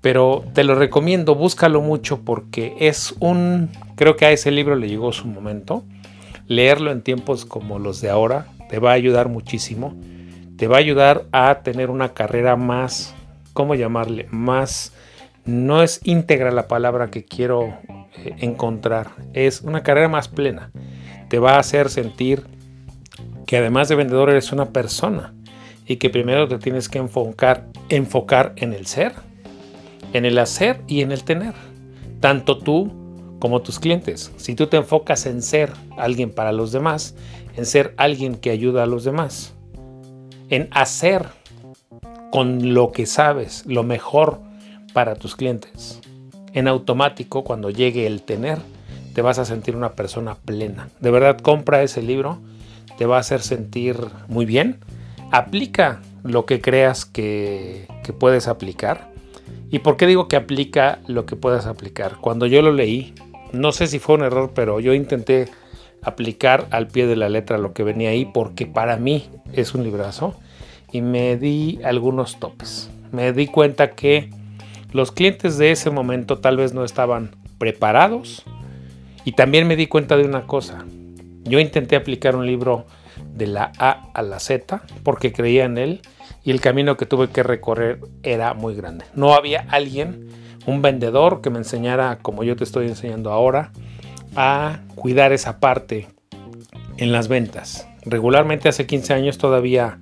[0.00, 4.88] pero te lo recomiendo, búscalo mucho porque es un, creo que a ese libro le
[4.88, 5.82] llegó su momento.
[6.46, 9.94] Leerlo en tiempos como los de ahora te va a ayudar muchísimo.
[10.56, 13.14] Te va a ayudar a tener una carrera más,
[13.52, 14.26] ¿cómo llamarle?
[14.32, 14.92] Más,
[15.44, 17.68] no es íntegra la palabra que quiero
[18.16, 20.72] eh, encontrar, es una carrera más plena.
[21.28, 22.42] Te va a hacer sentir
[23.46, 25.32] que además de vendedor eres una persona
[25.86, 29.12] y que primero te tienes que enfocar, enfocar en el ser,
[30.14, 31.54] en el hacer y en el tener.
[32.18, 32.90] Tanto tú
[33.38, 34.32] como tus clientes.
[34.36, 37.14] Si tú te enfocas en ser alguien para los demás,
[37.56, 39.54] en ser alguien que ayuda a los demás,
[40.50, 41.26] en hacer
[42.30, 44.40] con lo que sabes lo mejor
[44.92, 46.00] para tus clientes,
[46.52, 48.58] en automático cuando llegue el tener,
[49.14, 50.88] te vas a sentir una persona plena.
[51.00, 52.40] De verdad, compra ese libro,
[52.98, 53.96] te va a hacer sentir
[54.28, 54.80] muy bien
[55.34, 57.86] aplica lo que creas que,
[58.18, 59.12] puedes aplicar.
[59.70, 62.18] ¿Y por qué digo que aplica lo que puedas aplicar?
[62.20, 63.14] Cuando yo lo leí,
[63.52, 65.48] no sé si fue un error, pero yo intenté
[66.04, 69.82] aplicar al pie de la letra lo que venía ahí porque para mí es un
[69.82, 70.34] librazo
[70.92, 72.90] y me di algunos topes.
[73.10, 74.30] Me di cuenta que
[74.92, 78.44] los clientes de ese momento tal vez no estaban preparados
[79.24, 80.84] y también me di cuenta de una cosa.
[81.44, 82.86] Yo intenté aplicar un libro
[83.34, 86.00] de la A a la Z porque creía en él
[86.44, 89.04] y el camino que tuve que recorrer era muy grande.
[89.14, 90.28] No había alguien,
[90.66, 93.72] un vendedor que me enseñara como yo te estoy enseñando ahora
[94.36, 96.08] a cuidar esa parte
[96.96, 97.88] en las ventas.
[98.04, 99.98] Regularmente hace 15 años todavía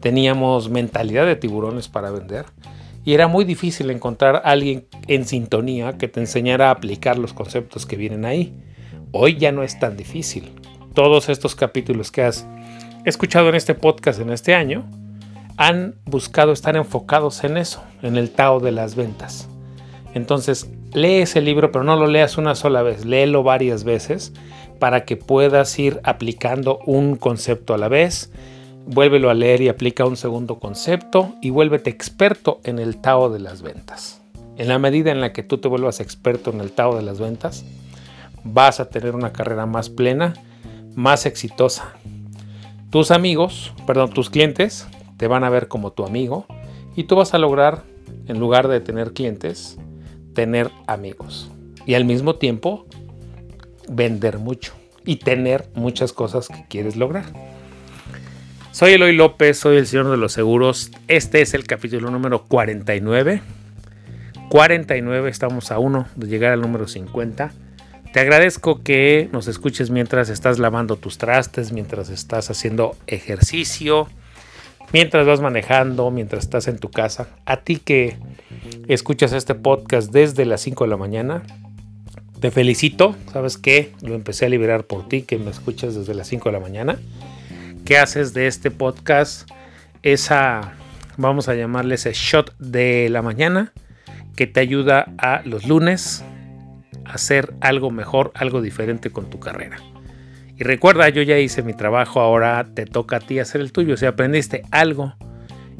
[0.00, 2.46] teníamos mentalidad de tiburones para vender
[3.04, 7.86] y era muy difícil encontrar alguien en sintonía que te enseñara a aplicar los conceptos
[7.86, 8.54] que vienen ahí.
[9.12, 10.52] Hoy ya no es tan difícil.
[10.94, 12.46] Todos estos capítulos que has
[13.04, 14.88] escuchado en este podcast en este año
[15.56, 19.48] han buscado estar enfocados en eso, en el Tao de las ventas.
[20.14, 24.32] Entonces, lee ese libro, pero no lo leas una sola vez, léelo varias veces
[24.78, 28.32] para que puedas ir aplicando un concepto a la vez.
[28.86, 33.40] Vuélvelo a leer y aplica un segundo concepto y vuélvete experto en el Tao de
[33.40, 34.20] las ventas.
[34.56, 37.20] En la medida en la que tú te vuelvas experto en el Tao de las
[37.20, 37.64] ventas,
[38.42, 40.34] vas a tener una carrera más plena,
[40.94, 41.94] más exitosa
[42.90, 46.46] tus amigos, perdón, tus clientes te van a ver como tu amigo
[46.96, 47.84] y tú vas a lograr,
[48.26, 49.78] en lugar de tener clientes,
[50.34, 51.50] tener amigos.
[51.86, 52.86] Y al mismo tiempo,
[53.88, 54.74] vender mucho
[55.04, 57.24] y tener muchas cosas que quieres lograr.
[58.72, 60.92] Soy Eloy López, soy el señor de los seguros.
[61.08, 63.42] Este es el capítulo número 49.
[64.48, 67.52] 49, estamos a uno de llegar al número 50.
[68.12, 74.08] Te agradezco que nos escuches mientras estás lavando tus trastes, mientras estás haciendo ejercicio,
[74.92, 77.28] mientras vas manejando, mientras estás en tu casa.
[77.44, 78.16] A ti que
[78.88, 81.42] escuchas este podcast desde las 5 de la mañana,
[82.40, 83.14] te felicito.
[83.32, 83.92] ¿Sabes qué?
[84.02, 86.98] Lo empecé a liberar por ti, que me escuchas desde las 5 de la mañana.
[87.84, 89.50] ¿Qué haces de este podcast?
[90.02, 90.72] Esa,
[91.16, 93.72] vamos a llamarle ese shot de la mañana
[94.36, 96.24] que te ayuda a los lunes
[97.04, 99.78] a hacer algo mejor, algo diferente con tu carrera.
[100.60, 103.96] Y recuerda, yo ya hice mi trabajo, ahora te toca a ti hacer el tuyo.
[103.96, 105.14] Si aprendiste algo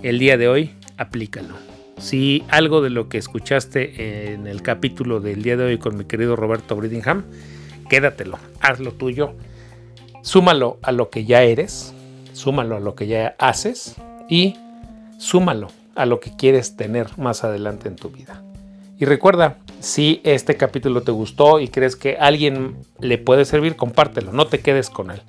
[0.03, 1.55] el día de hoy, aplícalo.
[1.99, 6.07] Si algo de lo que escuchaste en el capítulo del día de hoy con mi
[6.07, 7.25] querido Roberto Bridingham,
[7.91, 9.35] quédatelo, hazlo tuyo,
[10.23, 11.93] súmalo a lo que ya eres,
[12.33, 13.97] súmalo a lo que ya haces
[14.31, 14.57] y
[15.19, 18.43] súmalo a lo que quieres tener más adelante en tu vida.
[18.99, 24.33] Y recuerda, si este capítulo te gustó y crees que alguien le puede servir, compártelo,
[24.33, 25.23] no te quedes con él.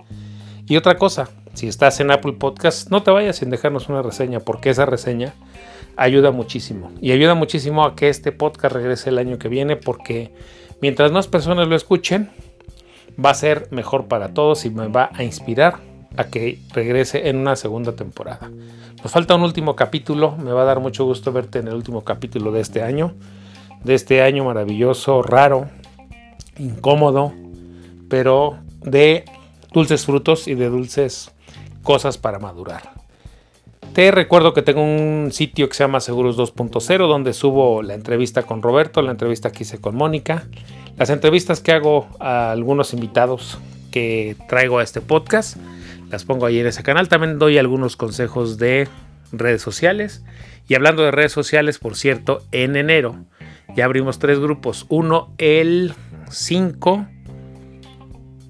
[0.67, 4.41] Y otra cosa, si estás en Apple Podcast, no te vayas sin dejarnos una reseña,
[4.41, 5.33] porque esa reseña
[5.95, 6.91] ayuda muchísimo.
[7.01, 10.33] Y ayuda muchísimo a que este podcast regrese el año que viene, porque
[10.81, 12.29] mientras más personas lo escuchen,
[13.23, 15.79] va a ser mejor para todos y me va a inspirar
[16.17, 18.51] a que regrese en una segunda temporada.
[19.01, 22.03] Nos falta un último capítulo, me va a dar mucho gusto verte en el último
[22.03, 23.13] capítulo de este año
[23.83, 25.69] de este año maravilloso, raro,
[26.57, 27.33] incómodo,
[28.09, 29.25] pero de
[29.73, 31.31] dulces frutos y de dulces
[31.83, 33.01] cosas para madurar.
[33.93, 38.43] Te recuerdo que tengo un sitio que se llama Seguros 2.0 donde subo la entrevista
[38.43, 40.47] con Roberto, la entrevista que hice con Mónica,
[40.97, 43.57] las entrevistas que hago a algunos invitados
[43.91, 45.57] que traigo a este podcast,
[46.09, 47.09] las pongo ahí en ese canal.
[47.09, 48.87] También doy algunos consejos de
[49.33, 50.23] redes sociales.
[50.67, 53.17] Y hablando de redes sociales, por cierto, en enero
[53.75, 54.85] ya abrimos tres grupos.
[54.89, 55.93] Uno el
[56.29, 57.05] 5,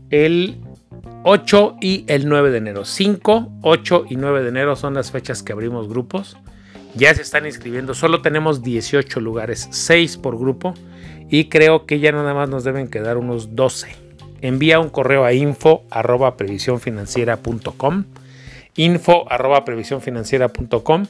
[0.09, 0.61] el
[1.23, 2.85] 8 y el 9 de enero.
[2.85, 6.37] 5, 8 y 9 de enero son las fechas que abrimos grupos.
[6.95, 7.93] Ya se están inscribiendo.
[7.93, 10.73] Solo tenemos 18 lugares, 6 por grupo.
[11.29, 13.95] Y creo que ya nada más nos deben quedar unos 12.
[14.41, 18.05] Envía un correo a info arroba previsiónfinanciera.com
[18.75, 21.05] info arroba previsiónfinanciera.com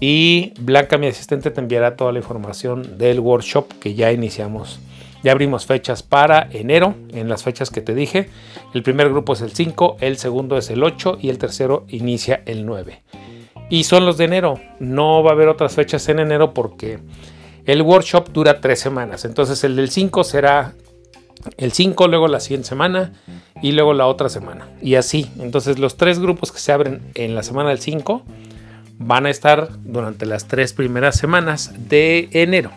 [0.00, 4.78] y Blanca, mi asistente, te enviará toda la información del workshop que ya iniciamos.
[5.24, 8.28] Ya abrimos fechas para enero, en las fechas que te dije.
[8.72, 12.42] El primer grupo es el 5, el segundo es el 8 y el tercero inicia
[12.46, 13.02] el 9.
[13.70, 14.60] Y son los de enero.
[14.78, 17.00] No va a haber otras fechas en enero porque
[17.66, 19.24] el workshop dura tres semanas.
[19.24, 20.74] Entonces el del 5 será
[21.56, 23.12] el 5, luego la siguiente semana
[23.60, 24.68] y luego la otra semana.
[24.80, 25.28] Y así.
[25.40, 28.22] Entonces los tres grupos que se abren en la semana del 5
[28.98, 32.72] van a estar durante las tres primeras semanas de enero.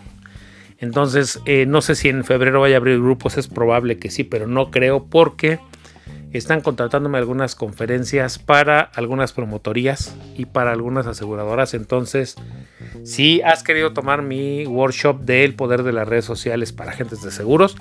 [0.79, 4.23] Entonces, eh, no sé si en febrero vaya a abrir grupos, es probable que sí,
[4.23, 5.59] pero no creo porque
[6.33, 11.73] están contratándome algunas conferencias para algunas promotorías y para algunas aseguradoras.
[11.73, 12.35] Entonces,
[13.03, 17.31] si has querido tomar mi workshop del poder de las redes sociales para agentes de
[17.31, 17.75] seguros,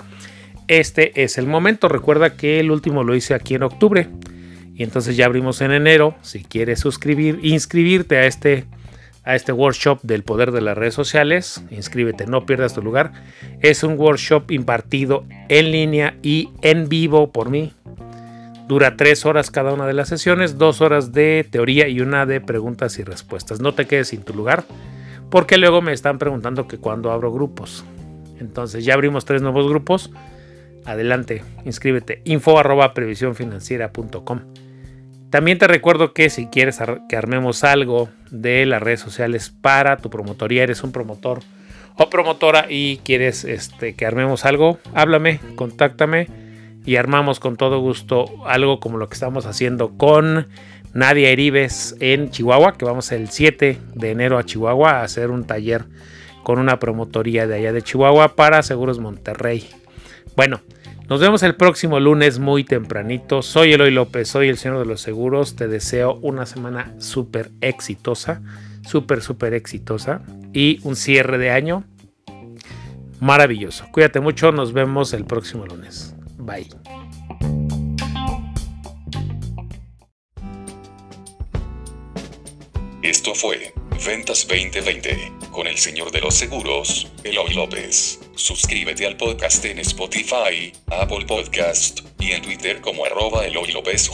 [0.67, 1.87] este es el momento.
[1.87, 4.09] Recuerda que el último lo hice aquí en octubre.
[4.83, 6.15] Entonces ya abrimos en enero.
[6.21, 8.65] Si quieres suscribir, inscribirte a este,
[9.23, 13.11] a este workshop del poder de las redes sociales, inscríbete, no pierdas tu lugar.
[13.61, 17.73] Es un workshop impartido en línea y en vivo por mí.
[18.67, 22.39] Dura tres horas cada una de las sesiones, dos horas de teoría y una de
[22.39, 23.59] preguntas y respuestas.
[23.59, 24.63] No te quedes sin tu lugar,
[25.29, 27.83] porque luego me están preguntando que cuando abro grupos.
[28.39, 30.11] Entonces ya abrimos tres nuevos grupos.
[30.85, 32.21] Adelante, inscríbete.
[32.23, 34.39] Info arroba previsiónfinanciera.com.
[35.31, 40.09] También te recuerdo que si quieres que armemos algo de las redes sociales para tu
[40.09, 41.39] promotoría, eres un promotor
[41.95, 46.27] o promotora y quieres este, que armemos algo, háblame, contáctame
[46.85, 50.47] y armamos con todo gusto algo como lo que estamos haciendo con
[50.93, 55.45] Nadia Eribes en Chihuahua, que vamos el 7 de enero a Chihuahua a hacer un
[55.45, 55.85] taller
[56.43, 59.69] con una promotoría de allá de Chihuahua para Seguros Monterrey.
[60.35, 60.59] Bueno,
[61.11, 63.41] nos vemos el próximo lunes muy tempranito.
[63.41, 65.57] Soy Eloy López, soy el Señor de los Seguros.
[65.57, 68.41] Te deseo una semana súper exitosa,
[68.87, 70.21] súper, súper exitosa
[70.53, 71.83] y un cierre de año
[73.19, 73.87] maravilloso.
[73.91, 76.15] Cuídate mucho, nos vemos el próximo lunes.
[76.37, 76.69] Bye.
[83.01, 83.73] Esto fue
[84.05, 88.20] Ventas 2020 con el señor de los seguros, Eloy López.
[88.41, 94.09] Suscríbete al podcast en Spotify, Apple Podcast y en Twitter como arroba Eloy López.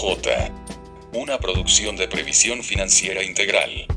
[1.14, 3.88] Una producción de previsión financiera integral.